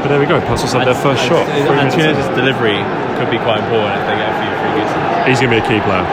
[0.04, 0.42] But there we go.
[0.42, 1.48] Passos had their first shot.
[1.48, 1.96] Three minutes.
[1.96, 2.76] Antunes' delivery
[3.16, 4.92] could be quite important if they get a few free kicks.
[5.24, 6.04] He's going to be a key player.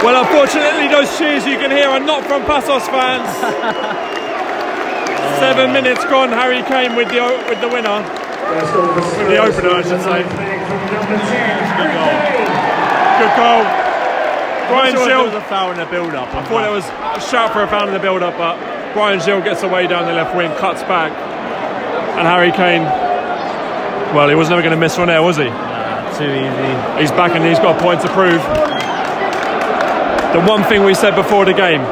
[0.00, 3.28] Well, unfortunately, those cheers you can hear are not from Passos fans.
[5.36, 6.30] Seven minutes gone.
[6.30, 7.20] Harry Kane with the
[7.52, 8.00] with the winner.
[8.00, 10.24] With the opener, I should say.
[11.76, 12.16] Good goal.
[13.20, 13.85] Good goal.
[14.68, 15.24] Brian Sure, Gill.
[15.24, 16.28] was a foul in the build-up.
[16.34, 18.56] I thought there was a shout for a foul in the build-up, but
[18.94, 21.12] Bryan Gil gets away down the left wing, cuts back,
[22.18, 22.82] and Harry Kane.
[24.14, 25.50] Well, he was never going to miss one there, was he?
[26.16, 26.72] too easy.
[26.96, 28.40] He's back and he's got a point to prove.
[30.32, 31.84] The one thing we said before the game: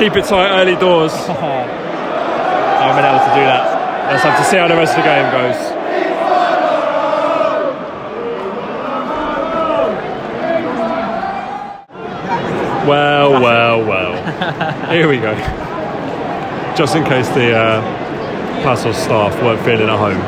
[0.00, 1.12] keep it tight early doors.
[1.28, 4.08] I haven't been able to do that.
[4.10, 5.81] Let's have to see how the rest of the game goes.
[12.86, 14.90] Well, well, well.
[14.90, 15.34] Here we go.
[16.76, 17.80] Just in case the uh,
[18.62, 20.18] Passos staff weren't feeling at home,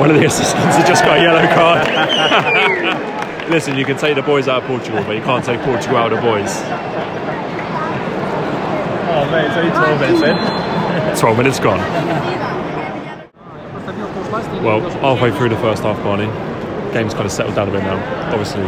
[0.00, 1.86] one of the assistants had just got a yellow card.
[3.50, 6.12] Listen, you can take the boys out of Portugal, but you can't take Portugal out
[6.12, 6.50] of the boys.
[9.14, 11.20] Oh mate, it's only 12 minutes in.
[11.20, 11.78] 12 minutes gone.
[14.64, 16.26] Well, halfway through the first half, Barney,
[16.92, 18.32] game's kind of settled down a bit now.
[18.32, 18.66] Obviously,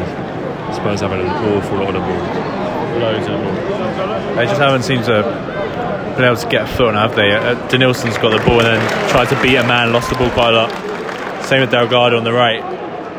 [0.74, 2.39] Spurs having an awful lot of the ball.
[3.00, 4.36] Loads of them.
[4.36, 5.22] They just haven't seemed to
[6.16, 7.32] been able to get a foot on, it, have they?
[7.32, 10.28] Uh, Denilson's got the ball and then tried to beat a man, lost the ball
[10.30, 10.70] quite a lot.
[11.44, 12.60] Same with Delgado on the right.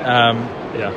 [0.05, 0.37] Um,
[0.77, 0.93] Yeah.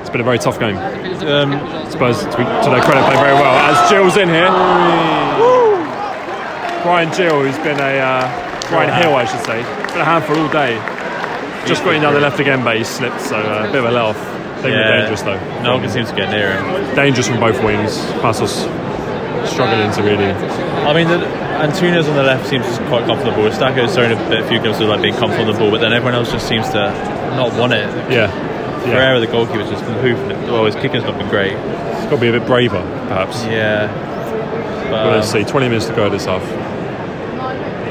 [0.00, 0.76] It's been a very tough game.
[0.76, 1.50] um,
[1.90, 3.54] Spurs, to, be, to their credit, play very well.
[3.66, 4.50] As Gil's in here.
[5.42, 5.74] Woo!
[6.82, 7.98] Bryan Gil, who's been a.
[7.98, 9.62] Uh, Brian Hill, I should say.
[9.92, 10.76] Been a handful all day.
[11.66, 14.33] Just got the left again, but he slipped, so uh, a bit of a let
[14.64, 15.38] been yeah, dangerous though.
[15.62, 16.96] No one can seem to get near him.
[16.96, 17.96] Dangerous from both wings.
[18.24, 18.64] Passos
[19.48, 20.24] struggling to really.
[20.24, 21.24] I mean, the,
[21.54, 23.50] Antunes on the left seems quite comfortable.
[23.52, 25.80] Stacco's thrown a, bit, a few glimpses of like being comfortable on the ball, but
[25.80, 26.90] then everyone else just seems to
[27.36, 27.86] not want it.
[28.10, 28.32] Yeah.
[28.84, 28.90] Yeah.
[28.90, 30.50] Ferreira, the goalkeeper's just been hoofing it.
[30.50, 31.52] Well, his kicking's not been great.
[31.52, 33.44] It's got to be a bit braver, perhaps.
[33.44, 33.86] Yeah.
[34.84, 35.50] But, Well, let's um, see.
[35.50, 36.42] 20 minutes to go this half.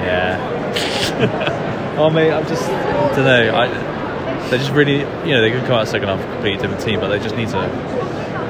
[0.03, 1.95] Yeah.
[1.97, 3.55] oh mate, I'm just I don't know.
[3.55, 3.92] I
[4.53, 6.99] they just really you know they could come out second half a completely different team,
[6.99, 7.57] but they just need to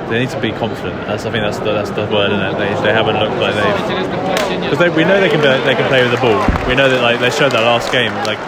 [0.09, 0.95] they need to be confident.
[1.07, 2.57] That's I think that's the, that's the word, isn't it?
[2.59, 5.87] They, they haven't looked like they've, because they, we know they can be, they can
[5.87, 6.35] play with the ball.
[6.67, 8.39] We know that like they showed that last game, like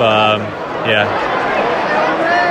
[0.00, 0.40] but um,
[0.88, 1.04] yeah,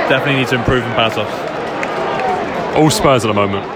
[0.08, 2.76] definitely need to improve and pass off.
[2.76, 3.66] All Spurs at the moment.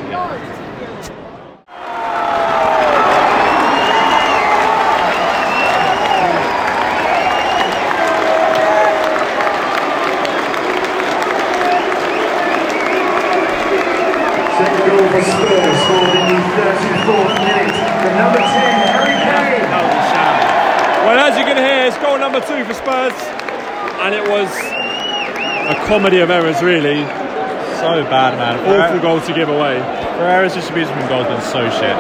[14.57, 19.69] Second goal for Spurs, scored in the 34th minute from number 10, Harry Kane.
[21.05, 23.13] Well, as you can hear, it's goal number two for Spurs,
[24.01, 24.49] and it was
[25.69, 27.03] a comedy of errors, really.
[27.79, 28.59] So bad, man.
[28.67, 29.79] Awful goal to give away.
[30.19, 31.97] Ferreira's distribution from goal has been so shit.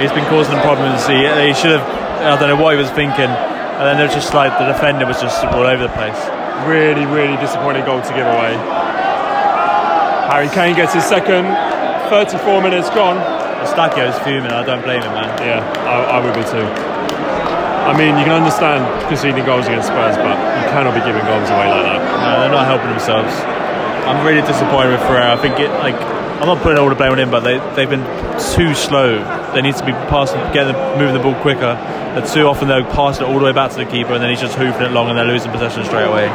[0.00, 1.04] He's been causing them problems.
[1.06, 1.84] He, he should have.
[2.22, 3.28] I don't know what he was thinking.
[3.28, 6.18] And then they're just like the defender was just all over the place.
[6.66, 8.56] Really, really disappointing goal to give away.
[10.30, 11.46] Harry Kane gets his second.
[12.10, 13.18] 34 minutes gone.
[13.66, 14.50] Stacchio's fuming.
[14.50, 15.30] I don't blame him, man.
[15.42, 16.87] Yeah, I, I would be too.
[17.88, 21.48] I mean, you can understand conceding goals against Spurs, but you cannot be giving goals
[21.48, 22.00] away like that.
[22.20, 23.32] No, they're not helping themselves.
[24.04, 25.32] I'm really disappointed with Ferreira.
[25.32, 25.96] I think it like
[26.40, 28.04] I'm not putting all the blame on him, but they they've been
[28.54, 29.24] too slow.
[29.52, 31.74] They need to be passing, getting, the, moving the ball quicker.
[32.12, 34.28] They're too often they're passing it all the way back to the keeper, and then
[34.28, 36.28] he's just hoofing it long, and they're losing possession straight away.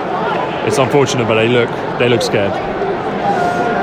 [0.65, 2.72] It's unfortunate, but they look they look scared.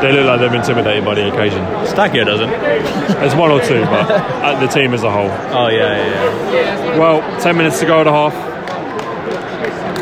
[0.00, 1.60] They look like they're intimidated by the occasion.
[1.84, 2.48] Stacchio doesn't.
[2.50, 5.28] There's one or two, but at the team as a whole.
[5.28, 6.98] Oh yeah, yeah, yeah.
[6.98, 8.34] Well, 10 minutes to go at a half.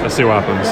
[0.03, 0.69] Let's see what happens.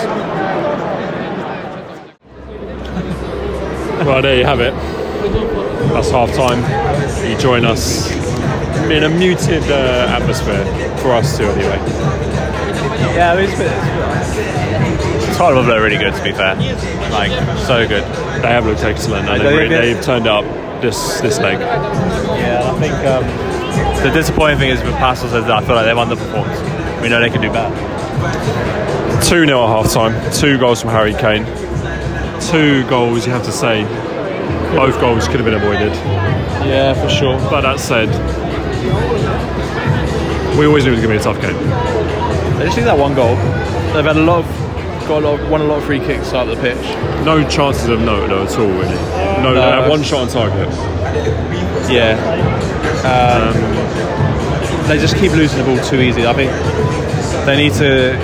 [4.06, 4.72] Well, there you have it.
[5.92, 6.60] That's half time.
[7.28, 8.08] You join us
[8.90, 10.64] in a muted uh, atmosphere
[10.98, 11.78] for us too, anyway.
[13.16, 13.58] Yeah, I mean, it's,
[15.26, 16.54] it's Tottenham are really good to be fair.
[17.10, 18.04] Like so good.
[18.42, 20.44] They have looked excellent, and They- they've, they- they've turned up
[20.81, 21.59] this this leg.
[21.61, 25.87] Yeah, I think um, the disappointing thing is with Passos is that I feel like
[25.87, 27.03] they've underperformed.
[27.03, 27.75] We know they can do better.
[29.25, 31.44] 2 0 at half time, two goals from Harry Kane.
[32.40, 33.85] Two goals, you have to say.
[34.77, 35.92] Both goals could have been avoided.
[36.66, 37.38] Yeah, for sure.
[37.51, 38.09] But that said,
[40.59, 41.57] we always knew it was going to be a tough game.
[42.59, 43.35] They just need that one goal.
[43.94, 44.65] They've had a lot of
[45.09, 46.83] got a lot of, won a lot of free kicks out of the pitch.
[47.25, 48.95] No chances of note though at all, really.
[49.42, 49.61] No, No.
[49.83, 50.69] had one shot on target.
[51.90, 52.16] Yeah.
[53.07, 56.27] Um, they just keep losing the ball too easy.
[56.27, 56.51] I think
[57.47, 58.16] they need to.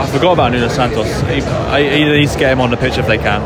[0.00, 1.06] I forgot about Nuno Santos.
[1.22, 3.42] He, I- he needs to get him on the pitch if they can.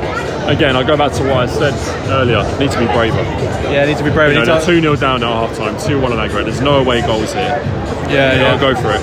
[0.49, 1.75] again, I go back to what I said
[2.11, 2.43] earlier.
[2.59, 3.23] Need to be braver.
[3.71, 4.35] Yeah, need to be brave.
[4.37, 6.47] You know, two 0 down at half time, two one on aggregate.
[6.47, 7.43] There's no away goals here.
[7.43, 8.59] yeah, They yeah.
[8.59, 9.01] gotta go for it.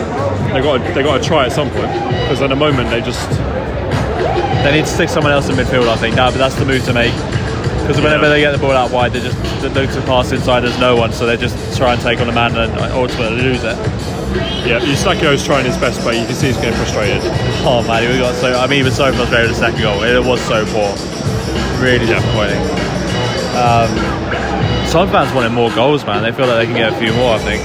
[0.58, 3.00] They got to, they got to try at some point because at the moment they
[3.02, 3.30] just
[4.66, 5.88] They need to stick someone else in midfield.
[5.88, 7.14] I think that, but that's the move to make.
[7.86, 8.30] Because whenever Yeah.
[8.30, 10.62] they get the ball out wide, they just they look to pass inside.
[10.62, 13.64] There's no one, so they just try and take on a man and ultimately lose
[13.64, 13.78] it.
[14.66, 14.80] yeah.
[14.82, 17.22] Eustáquio's trying his best, but you can see he's getting frustrated.
[17.64, 18.58] Oh man, we got so.
[18.58, 20.02] I mean, he was so frustrated with the second goal.
[20.04, 20.90] It was so poor.
[21.80, 22.18] Really Yeah.
[22.18, 22.62] disappointing.
[23.56, 23.90] Um,
[24.88, 26.24] some fans wanted more goals, man.
[26.24, 27.36] They feel like they can get a few more.
[27.36, 27.62] I think.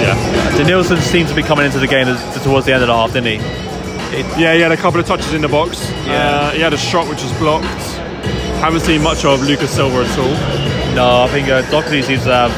[0.00, 0.14] Yeah,
[0.58, 2.06] Denilson seemed to be coming into the game
[2.42, 3.46] towards the end of the half, didn't he?
[4.40, 4.54] yeah.
[4.54, 5.90] He had a couple of touches in the box.
[6.06, 6.14] Yeah.
[6.14, 7.64] Uh, he had a shot which was blocked.
[8.60, 10.94] Haven't seen much of Lucas Silva at all.
[10.94, 12.50] No, I think uh, Doherty seems to have.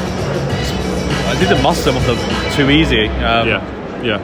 [1.27, 2.17] I think the must them off them
[2.53, 3.07] too easy.
[3.07, 4.19] Um, Yeah, yeah.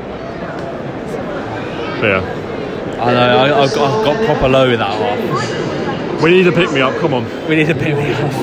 [2.00, 3.02] But yeah.
[3.04, 3.38] I know.
[3.38, 6.22] I, I, got, I got proper low in that half.
[6.24, 6.96] We need to pick me up.
[7.02, 8.34] Come on, We need to pick me off.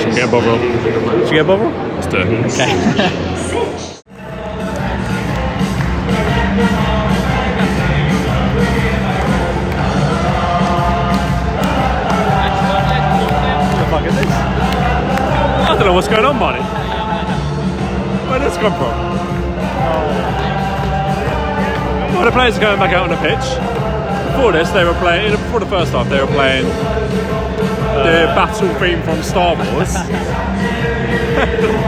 [0.00, 0.56] should we get Bovril.
[0.58, 1.70] Did you get Bovril?
[2.06, 4.02] Is this?
[15.58, 16.62] I don't know what's going on, Marty.
[18.30, 18.92] Where did this come from?
[22.14, 23.46] Well, the players are going back out on the pitch.
[24.32, 25.32] Before this, they were playing.
[25.32, 29.96] Before the first half, they were playing the battle theme from Star Wars.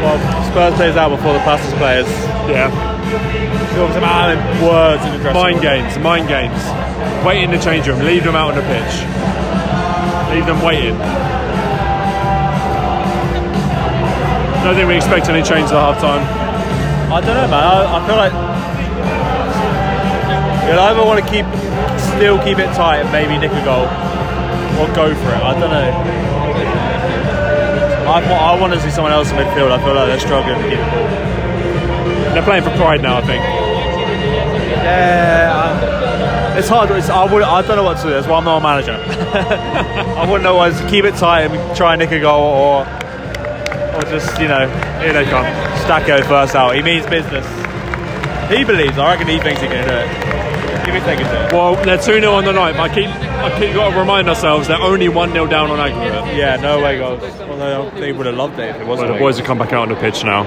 [0.00, 0.16] Well,
[0.50, 2.08] Spurs plays out before the Paços players.
[2.48, 2.70] yeah.
[3.76, 4.32] Talks about
[4.62, 6.58] words in the Mind games, mind games.
[7.24, 8.00] Wait in the change room.
[8.00, 8.94] Leave them out on the pitch.
[10.34, 10.96] Leave them waiting.
[14.56, 16.24] I Don't think we expect any change at half time.
[17.12, 17.64] I don't know, man.
[17.64, 18.32] I, I feel like
[20.64, 21.46] you'll either want to keep,
[22.16, 23.84] still keep it tight and maybe nick a goal,
[24.80, 25.42] or go for it.
[25.42, 26.29] I don't know.
[28.10, 29.70] I, I want to see someone else in midfield.
[29.70, 31.08] I feel like they're struggling to keep the ball.
[32.34, 33.42] They're playing for pride now, I think.
[34.82, 36.90] Yeah, it's hard.
[36.90, 37.42] It's, I would.
[37.42, 38.10] I don't know what to do.
[38.10, 38.92] That's why I'm not a manager.
[40.18, 42.80] I wouldn't know what to keep it tight and try and nick a goal, or
[42.80, 44.68] or just you know
[45.00, 45.44] Here they come.
[45.84, 46.74] Stacco first out.
[46.74, 47.46] He means business.
[48.50, 48.98] He believes.
[48.98, 50.40] I reckon he thinks he can do it.
[51.06, 51.52] They can do it.
[51.52, 53.06] Well, they're 2 0 on the night, but I keep,
[53.58, 56.36] keep got to remind ourselves they're only 1 0 down on aggregate.
[56.36, 57.22] Yeah, no way goals.
[57.40, 59.12] Although they would have loved it if it wasn't.
[59.12, 60.44] the boys have come back out on the pitch now.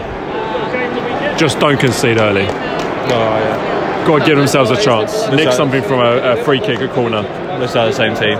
[1.37, 2.43] Just don't concede early.
[2.43, 4.05] Oh, yeah.
[4.07, 5.27] Got to give themselves a chance.
[5.29, 7.21] Nick like- something from a, a free kick at corner.
[7.59, 8.37] Looks like the same team.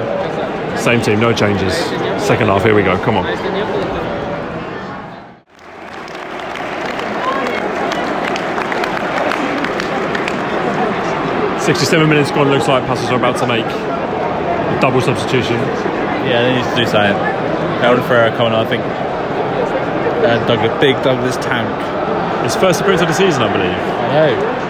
[0.78, 1.74] Same team, no changes.
[2.24, 2.98] Second half, here we go.
[3.04, 3.24] Come on.
[11.62, 12.50] Sixty-seven minutes gone.
[12.50, 14.03] Looks like Paços are about to make a
[14.84, 15.56] double substitution.
[16.28, 17.16] Yeah, they need to do something.
[17.80, 18.84] Hélder Ferreira coming on, I think.
[18.84, 21.72] Uh, Douglas, big Douglas Tanque.
[22.44, 23.72] His first appearance of the season, I believe.
[23.72, 24.64] I know.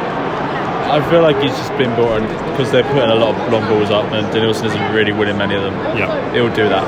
[0.94, 3.66] I feel like he's just been brought in because they're putting a lot of long
[3.66, 5.74] balls up, and Denilson isn't really winning many of them.
[5.98, 6.14] Yeah.
[6.30, 6.86] He'll do that.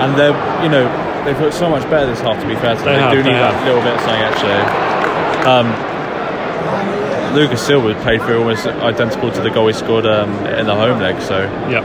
[0.00, 0.32] And they're,
[0.64, 0.88] you know,
[1.28, 2.40] they've looked so much better this half.
[2.40, 2.96] To be fair, to them.
[2.96, 4.56] They they, have, do need that little bit of something actually.
[5.44, 5.68] Um,
[7.34, 10.98] Lucas Silva played through almost identical to the goal he scored um, in the home
[11.00, 11.82] leg, so Yeah.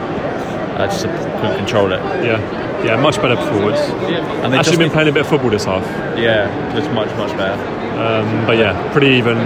[0.78, 2.00] I just couldn't control it.
[2.24, 2.84] Yeah.
[2.84, 2.96] Yeah.
[3.02, 3.80] Much better forwards.
[3.82, 5.84] And they Actually, just been playing a bit of football this half.
[6.18, 7.62] yeah, just much much better.
[8.02, 9.38] Um, but yeah, pretty even.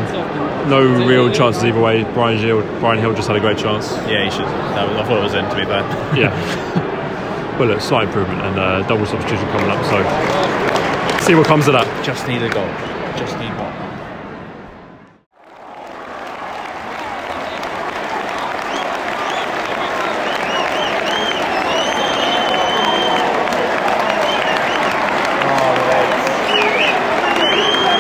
[0.70, 2.04] No real chances either way.
[2.14, 3.92] Bryan Gil, Bryan Gil just had a great chance.
[4.10, 4.46] Yeah, he should.
[4.46, 5.44] That was, I thought it was in.
[5.50, 5.82] To be fair.
[6.16, 7.56] Yeah.
[7.58, 9.84] but look, slight improvement and uh, double substitution coming up.
[9.86, 11.86] So see what comes of that.
[12.06, 12.68] Just need a goal.
[13.20, 13.74] Just need one.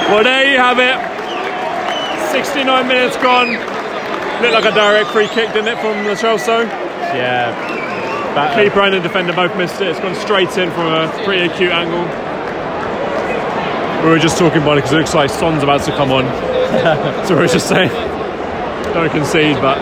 [0.07, 0.97] Well, there you have it.
[2.32, 3.53] 69 minutes gone.
[4.41, 6.66] Looked like a direct free kick, didn't it, from Lo Celso?
[7.13, 7.53] Yeah.
[8.34, 9.89] That, uh, Keeper and the defender both missed it.
[9.89, 12.01] It's gone straight in from a pretty acute angle.
[14.03, 16.26] We were just talking about it because it looks like Son's about to come on.
[17.28, 17.89] so we were just saying,
[18.93, 19.78] don't concede, but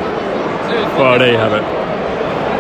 [1.00, 1.64] well, there you have it.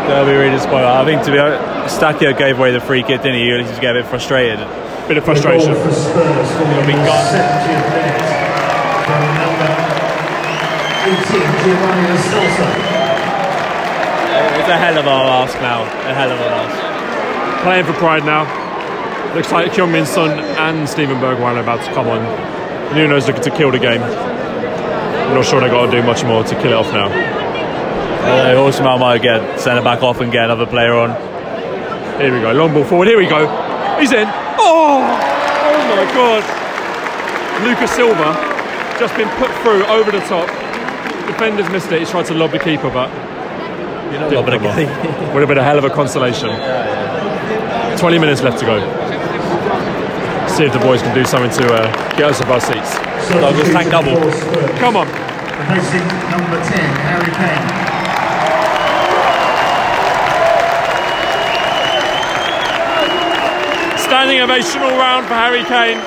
[0.07, 0.87] That'll be really disappointing.
[0.87, 3.51] I think to be honest, Stacchio gave away the free kick, didn't he?
[3.51, 4.59] He just get a bit frustrated.
[5.07, 5.73] Bit of frustration.
[5.73, 7.27] Goal for Spurs for the be gone.
[7.27, 8.23] 70th minute
[9.03, 9.71] from number
[11.03, 11.19] 18,
[11.59, 12.67] Giovani Lo Celso.
[14.59, 15.83] It's a hell of a ask now.
[15.83, 17.63] A hell of a ask.
[17.63, 18.47] Playing for pride now.
[19.35, 22.23] Looks like Kyungmin Son and Steven Bergwijn are about to come on.
[22.95, 24.01] Nuno's looking to kill the game.
[24.01, 27.09] I'm not sure they got to do much more to kill it off now.
[28.23, 31.09] Uh, also, might get it back off and get another player on.
[32.21, 33.09] Here we go, long ball forward.
[33.09, 33.47] Here we go.
[33.99, 34.42] He's in.
[34.59, 36.43] Oh, oh my God.
[37.63, 38.33] Lucas Silva
[38.99, 40.47] just been put through over the top.
[41.27, 41.99] Defenders missed it.
[41.99, 43.09] He tried to lob the keeper, but
[44.11, 46.49] You know, didn't but again, would have been a hell of a consolation.
[47.97, 48.79] 20 minutes left to go.
[50.47, 52.97] See if the boys can do something to uh, get us above seats.
[53.29, 54.17] Douglas Tanque double.
[54.77, 55.07] Come on.
[55.07, 56.77] Replacing number 10,
[57.07, 57.82] Harry Kane.
[64.23, 65.97] Standing ovation all round for Harry Kane.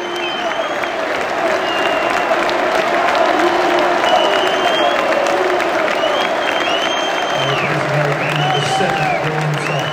[7.44, 9.88] Replacing Harry Kane, number 7, Dylan Top.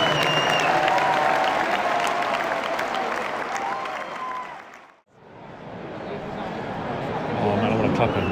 [7.41, 8.28] Oh man, I want to clap him.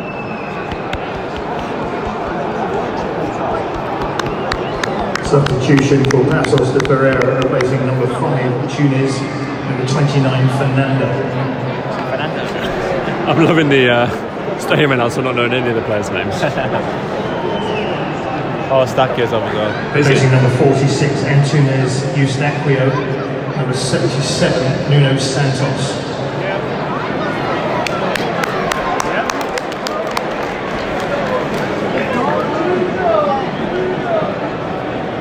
[5.25, 11.07] Substitution for Paços de Ferreira, replacing number 5, Tunis, number 29, Fernando.
[12.09, 12.43] Fernando.
[13.31, 16.33] I'm loving the uh, stadium announcer not knowing any of the players' names.
[18.71, 19.95] oh, Stackers up as well.
[19.95, 22.89] Replacing number 46, Antunes Eustáquio,
[23.57, 26.11] number 77, Nuno Santos.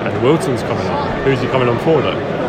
[0.03, 1.25] and Wilton's coming on.
[1.25, 2.40] Who's he coming on for though?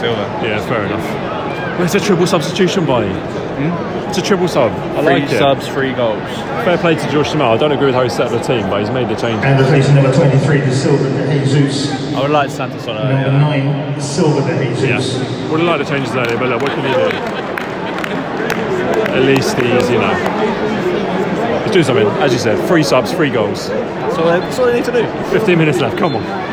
[0.00, 0.46] Lucas Silva.
[0.46, 1.80] Yeah, fair enough.
[1.80, 3.08] It's a triple substitution, Barney?
[3.12, 4.08] Hmm?
[4.08, 4.72] It's a triple sub.
[4.72, 5.38] I Three like it.
[5.38, 6.20] subs, three goals.
[6.64, 7.54] Fair play to Jorge Simão.
[7.54, 9.42] I don't agree with how he set up the team, but he's made the change.
[9.44, 13.32] And replacing number 23, De Silva de Jesus, I would like Santos on number earlier.
[13.32, 14.98] 9, Silva de Yeah.
[14.98, 15.18] Jesus.
[15.50, 17.16] Would have liked the changes earlier, but look, what can you do?
[19.14, 20.14] At least he's, you know,
[21.64, 22.06] he's doing something.
[22.22, 23.62] As you said, three subs, three goals.
[23.62, 25.06] So that's all they need to do.
[25.30, 25.96] 15 minutes left.
[25.98, 26.49] Come on.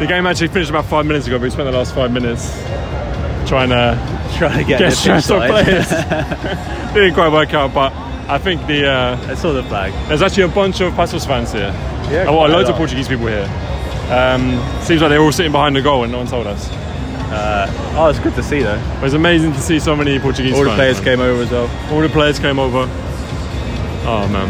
[0.00, 2.50] The game actually finished about five minutes ago, but we spent the last five minutes
[3.48, 3.98] trying to
[4.38, 5.50] Trying to get, get the stressed on side.
[5.50, 5.88] players.
[6.94, 7.92] Didn't quite work out, but
[8.28, 9.92] I think the uh, I saw the flag.
[10.08, 11.72] there's actually a bunch of Paços fans here.
[12.10, 12.76] Yeah, oh, well, quite a loads of.
[12.76, 13.48] Portuguese people here.
[14.10, 16.68] Um, seems like they're all sitting behind the goal and no one told us.
[17.96, 18.78] Oh, it's good to see though.
[18.78, 21.04] It was amazing to see so many Portuguese All the players man.
[21.04, 21.92] came over as well.
[21.92, 22.88] All the players came over.
[24.06, 24.48] Oh man,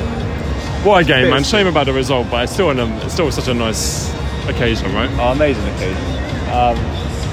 [0.84, 1.42] what a game, man!
[1.42, 4.09] Shame about the result, but it's still, an, um, it's still such a nice
[4.48, 5.10] occasion, right?
[5.18, 6.02] Oh, amazing occasion.
[6.50, 6.76] Um,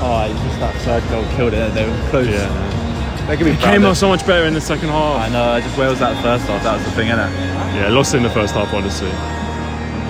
[0.02, 1.74] oh, it's just that third goal killed it.
[1.74, 2.28] They were close.
[2.28, 3.26] Yeah.
[3.28, 5.20] They could be It came of out so much better in the second half.
[5.20, 5.44] I know.
[5.44, 6.64] I just Wales that first half.
[6.64, 7.30] That was the thing, innit?
[7.76, 9.12] Yeah, lost in the first half, honestly.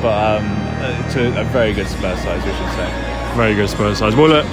[0.01, 0.45] But um,
[0.79, 3.35] uh, to a very good Spurs side, we should say.
[3.35, 4.15] Very good Spurs size.
[4.15, 4.45] Well, look,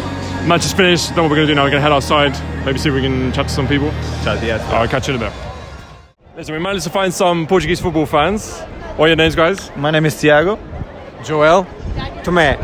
[0.47, 1.15] match is finished.
[1.15, 2.33] Then what we're going to do now, we're going to head outside,
[2.65, 3.91] maybe see if we can chat to some people.
[4.23, 5.39] Shout out to the I'll catch you in a bit.
[6.37, 8.59] Listen, we managed to find some Portuguese football fans.
[8.97, 9.71] What are your names, guys?
[9.77, 10.59] My name is Tiago.
[11.23, 11.67] Joel,
[12.25, 12.57] Tomé.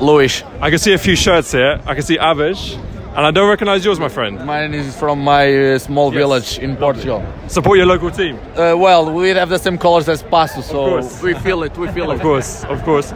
[0.00, 0.42] Luis.
[0.60, 1.80] I can see a few shirts here.
[1.86, 2.74] I can see Avish,
[3.16, 4.44] and I don't recognize yours, my friend.
[4.44, 6.18] Mine is from my uh, small Yes.
[6.20, 7.22] village in Portugal.
[7.48, 8.36] Support your local team.
[8.54, 11.76] Uh, well, we have the same colors as Passo, so we feel it.
[11.78, 12.16] We feel it.
[12.16, 13.12] Of course, of course.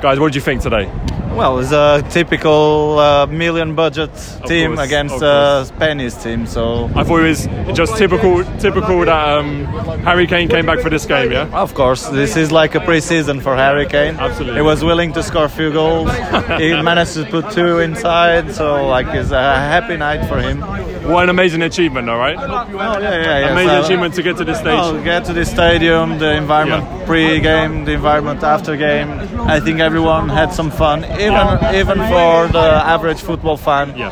[0.00, 0.90] Guys, what did you think today?
[1.36, 4.10] Well, it's a typical uh, million budget
[4.46, 6.46] team course, against of uh, Spanish team.
[6.46, 9.64] So I thought it was just typical, typical that um,
[10.04, 11.32] Harry Kane came back for this game.
[11.32, 11.48] Yeah.
[11.52, 14.16] of course, this is like a pre-season for Harry Kane.
[14.16, 14.56] Absolutely.
[14.56, 16.10] he was willing to score a few goals.
[16.58, 20.60] he managed to put two inside, so like it's a happy night for him.
[21.04, 22.36] What an amazing achievement, all right.
[22.38, 22.42] Oh
[22.72, 23.52] yeah, yeah, yeah.
[23.52, 24.78] Amazing So- achievement to get to this stage.
[24.80, 27.06] Oh, get to the stadium, the environment Yeah.
[27.06, 29.08] pre-game, the environment after game.
[29.46, 33.94] I think everyone had some fun, even even for the average football fan.
[33.96, 34.10] Yeah.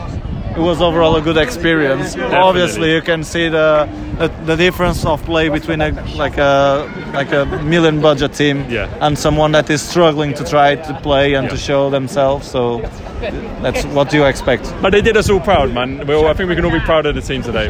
[0.60, 2.14] It was overall a good experience.
[2.18, 3.88] Obviously, you can see the,
[4.18, 6.84] the the difference of play between a like a
[7.14, 8.88] like a million budget team Yeah.
[9.00, 12.46] and someone that is struggling to try to play and to show themselves.
[12.50, 12.82] So
[13.62, 14.64] that's what you expect.
[14.82, 16.06] But they did us all proud, man.
[16.06, 17.66] Well, I think we can all be proud of the team today.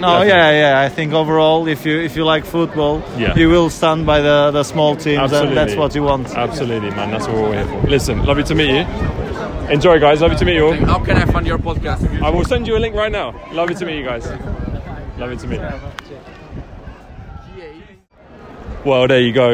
[0.00, 0.80] No, yeah, yeah.
[0.86, 3.38] I think overall, if you if you like football, Yeah.
[3.38, 5.48] you will stand by the, the small teams, Absolutely.
[5.48, 6.26] and that's what you want.
[6.36, 7.10] Absolutely, man.
[7.12, 7.88] That's what we're here for.
[7.88, 8.84] Listen, lovely to meet you.
[9.70, 10.20] Enjoy, guys.
[10.20, 10.74] Lovely to meet you all.
[10.74, 12.22] How can I find your podcast?
[12.22, 13.32] I will send you a link right now.
[13.50, 14.26] Lovely to meet you guys.
[15.18, 15.80] Lovely to meet you.
[18.84, 19.52] Well, there you go.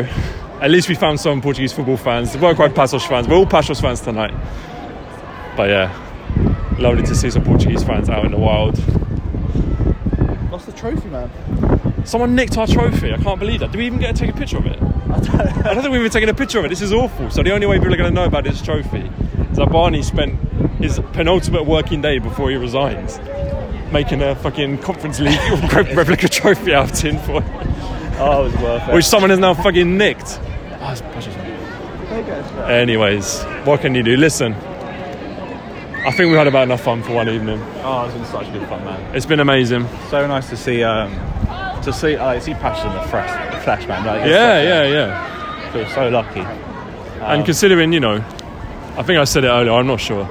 [0.60, 2.36] At least we found some Portuguese football fans.
[2.36, 3.28] We're quite Paços fans.
[3.28, 4.34] We're all Paços fans tonight.
[5.56, 8.76] But yeah, lovely to see some Portuguese fans out in the wild.
[10.50, 11.30] Lost the trophy, man.
[12.04, 13.12] Someone nicked our trophy.
[13.12, 13.70] I can't believe that.
[13.70, 14.82] Did we even get to take a picture of it?
[14.82, 16.68] I don't think we've even taken a picture of it.
[16.68, 17.30] This is awful.
[17.30, 19.08] So the only way people are going to know about this trophy
[19.70, 20.34] Barney spent
[20.80, 23.18] his penultimate working day before he resigns
[23.92, 25.38] making a fucking Conference League
[25.96, 27.42] replica trophy out of tin foil,
[28.22, 28.94] Oh, it was worth it.
[28.94, 30.38] which someone has now fucking nicked.
[30.80, 31.34] Oh, it's precious.
[32.68, 34.16] Anyways, what can you do?
[34.16, 37.60] Listen, I think we had about enough fun for one evening.
[37.82, 39.14] Oh, it's been such good fun, man.
[39.14, 39.86] It's been amazing.
[40.08, 41.10] So nice to see, um,
[41.82, 44.04] to see, like, see passion in the flesh, the flesh, man.
[44.06, 45.66] Like, Yeah, uh, yeah, yeah.
[45.68, 46.40] I feel so lucky.
[46.40, 48.24] And um, considering, you know,
[49.00, 50.24] I think I said it earlier, I'm not sure.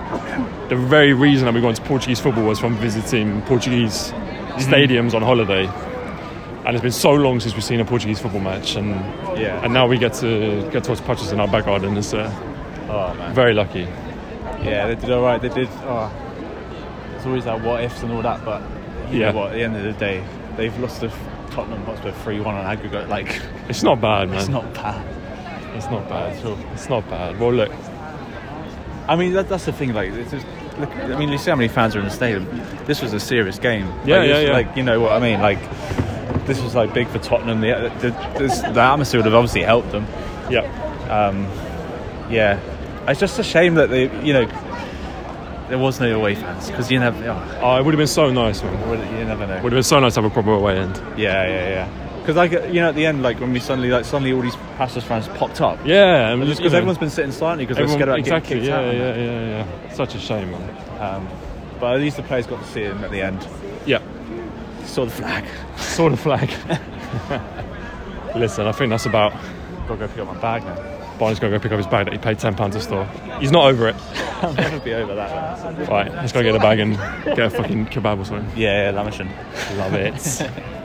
[0.70, 4.12] The very reason that we got into Portuguese football was from visiting Portuguese
[4.58, 5.66] stadiums on holiday.
[6.68, 8.90] And it's been so long since we've seen a Portuguese football match, and
[9.40, 9.60] Yeah.
[9.64, 11.98] and now we get to get to watch patches in our back garden.
[11.98, 12.32] It's uh,
[12.90, 13.34] Oh man.
[13.34, 13.88] very lucky.
[14.64, 15.42] Yeah, they did all right.
[15.42, 15.68] They did.
[15.88, 16.12] Oh,
[17.12, 18.62] there's always that what ifs and all that, but
[19.10, 19.32] you Yeah.
[19.32, 19.48] know what?
[19.48, 20.24] At the end of the day,
[20.58, 21.12] they've lost to
[21.50, 23.10] Tottenham Hotspur three-one on aggregate.
[23.10, 24.38] Like, It's not bad, man.
[24.38, 25.02] it's not bad.
[25.76, 26.36] It's not bad.
[26.36, 26.58] at all.
[26.74, 27.40] It's not bad.
[27.40, 27.72] Well, look,
[29.10, 29.93] I mean, that, that's the thing.
[29.93, 30.45] Like, it's just,
[30.80, 30.89] look.
[30.95, 32.45] I mean, you see how many fans are in the stadium.
[32.86, 33.88] This was a serious game.
[34.05, 34.51] Yeah, like, yeah, yeah.
[34.53, 35.41] Like, you know what I mean?
[35.41, 35.60] Like,
[36.45, 37.62] this was like big for Tottenham.
[37.62, 40.05] The the, this, the atmosphere would have obviously helped them.
[40.49, 40.62] yeah,
[41.10, 41.43] Um,
[42.32, 42.60] yeah,
[43.07, 44.45] it's just a shame that they, you know,
[45.70, 48.32] there was no away fans because you never, oh, oh, it would have been so
[48.32, 49.18] nice, man.
[49.18, 49.55] you never know.
[49.62, 50.97] Would have been so nice to have a proper away end.
[51.18, 52.09] Yeah, yeah, yeah.
[52.30, 54.56] Because like you know, at the end, like when we suddenly, like suddenly, all these
[54.78, 55.80] Paços fans popped up.
[55.84, 58.60] Yeah, and Just because everyone's been sitting silently because they're scared about exactly.
[58.60, 58.94] getting kicked Yeah, out.
[58.94, 59.94] yeah, yeah, yeah.
[59.94, 61.02] Such a shame, man.
[61.02, 61.28] Um,
[61.80, 63.48] but at least the players got to see him at the end.
[63.88, 64.00] Yeah.
[64.86, 65.44] Saw the flag.
[65.78, 66.52] Saw the flag.
[68.36, 69.34] Listen, I think that's about.
[69.88, 70.76] Gotta go pick up my bag now.
[71.18, 73.06] Barney's going to go pick up his bag that he paid £10 to store.
[73.40, 73.96] He's not over it.
[74.44, 75.90] I'll never be over that.
[75.90, 78.56] Right, let's go get a bag and get a fucking kebab or something.
[78.56, 79.02] Yeah, yeah.
[79.78, 80.76] Love it.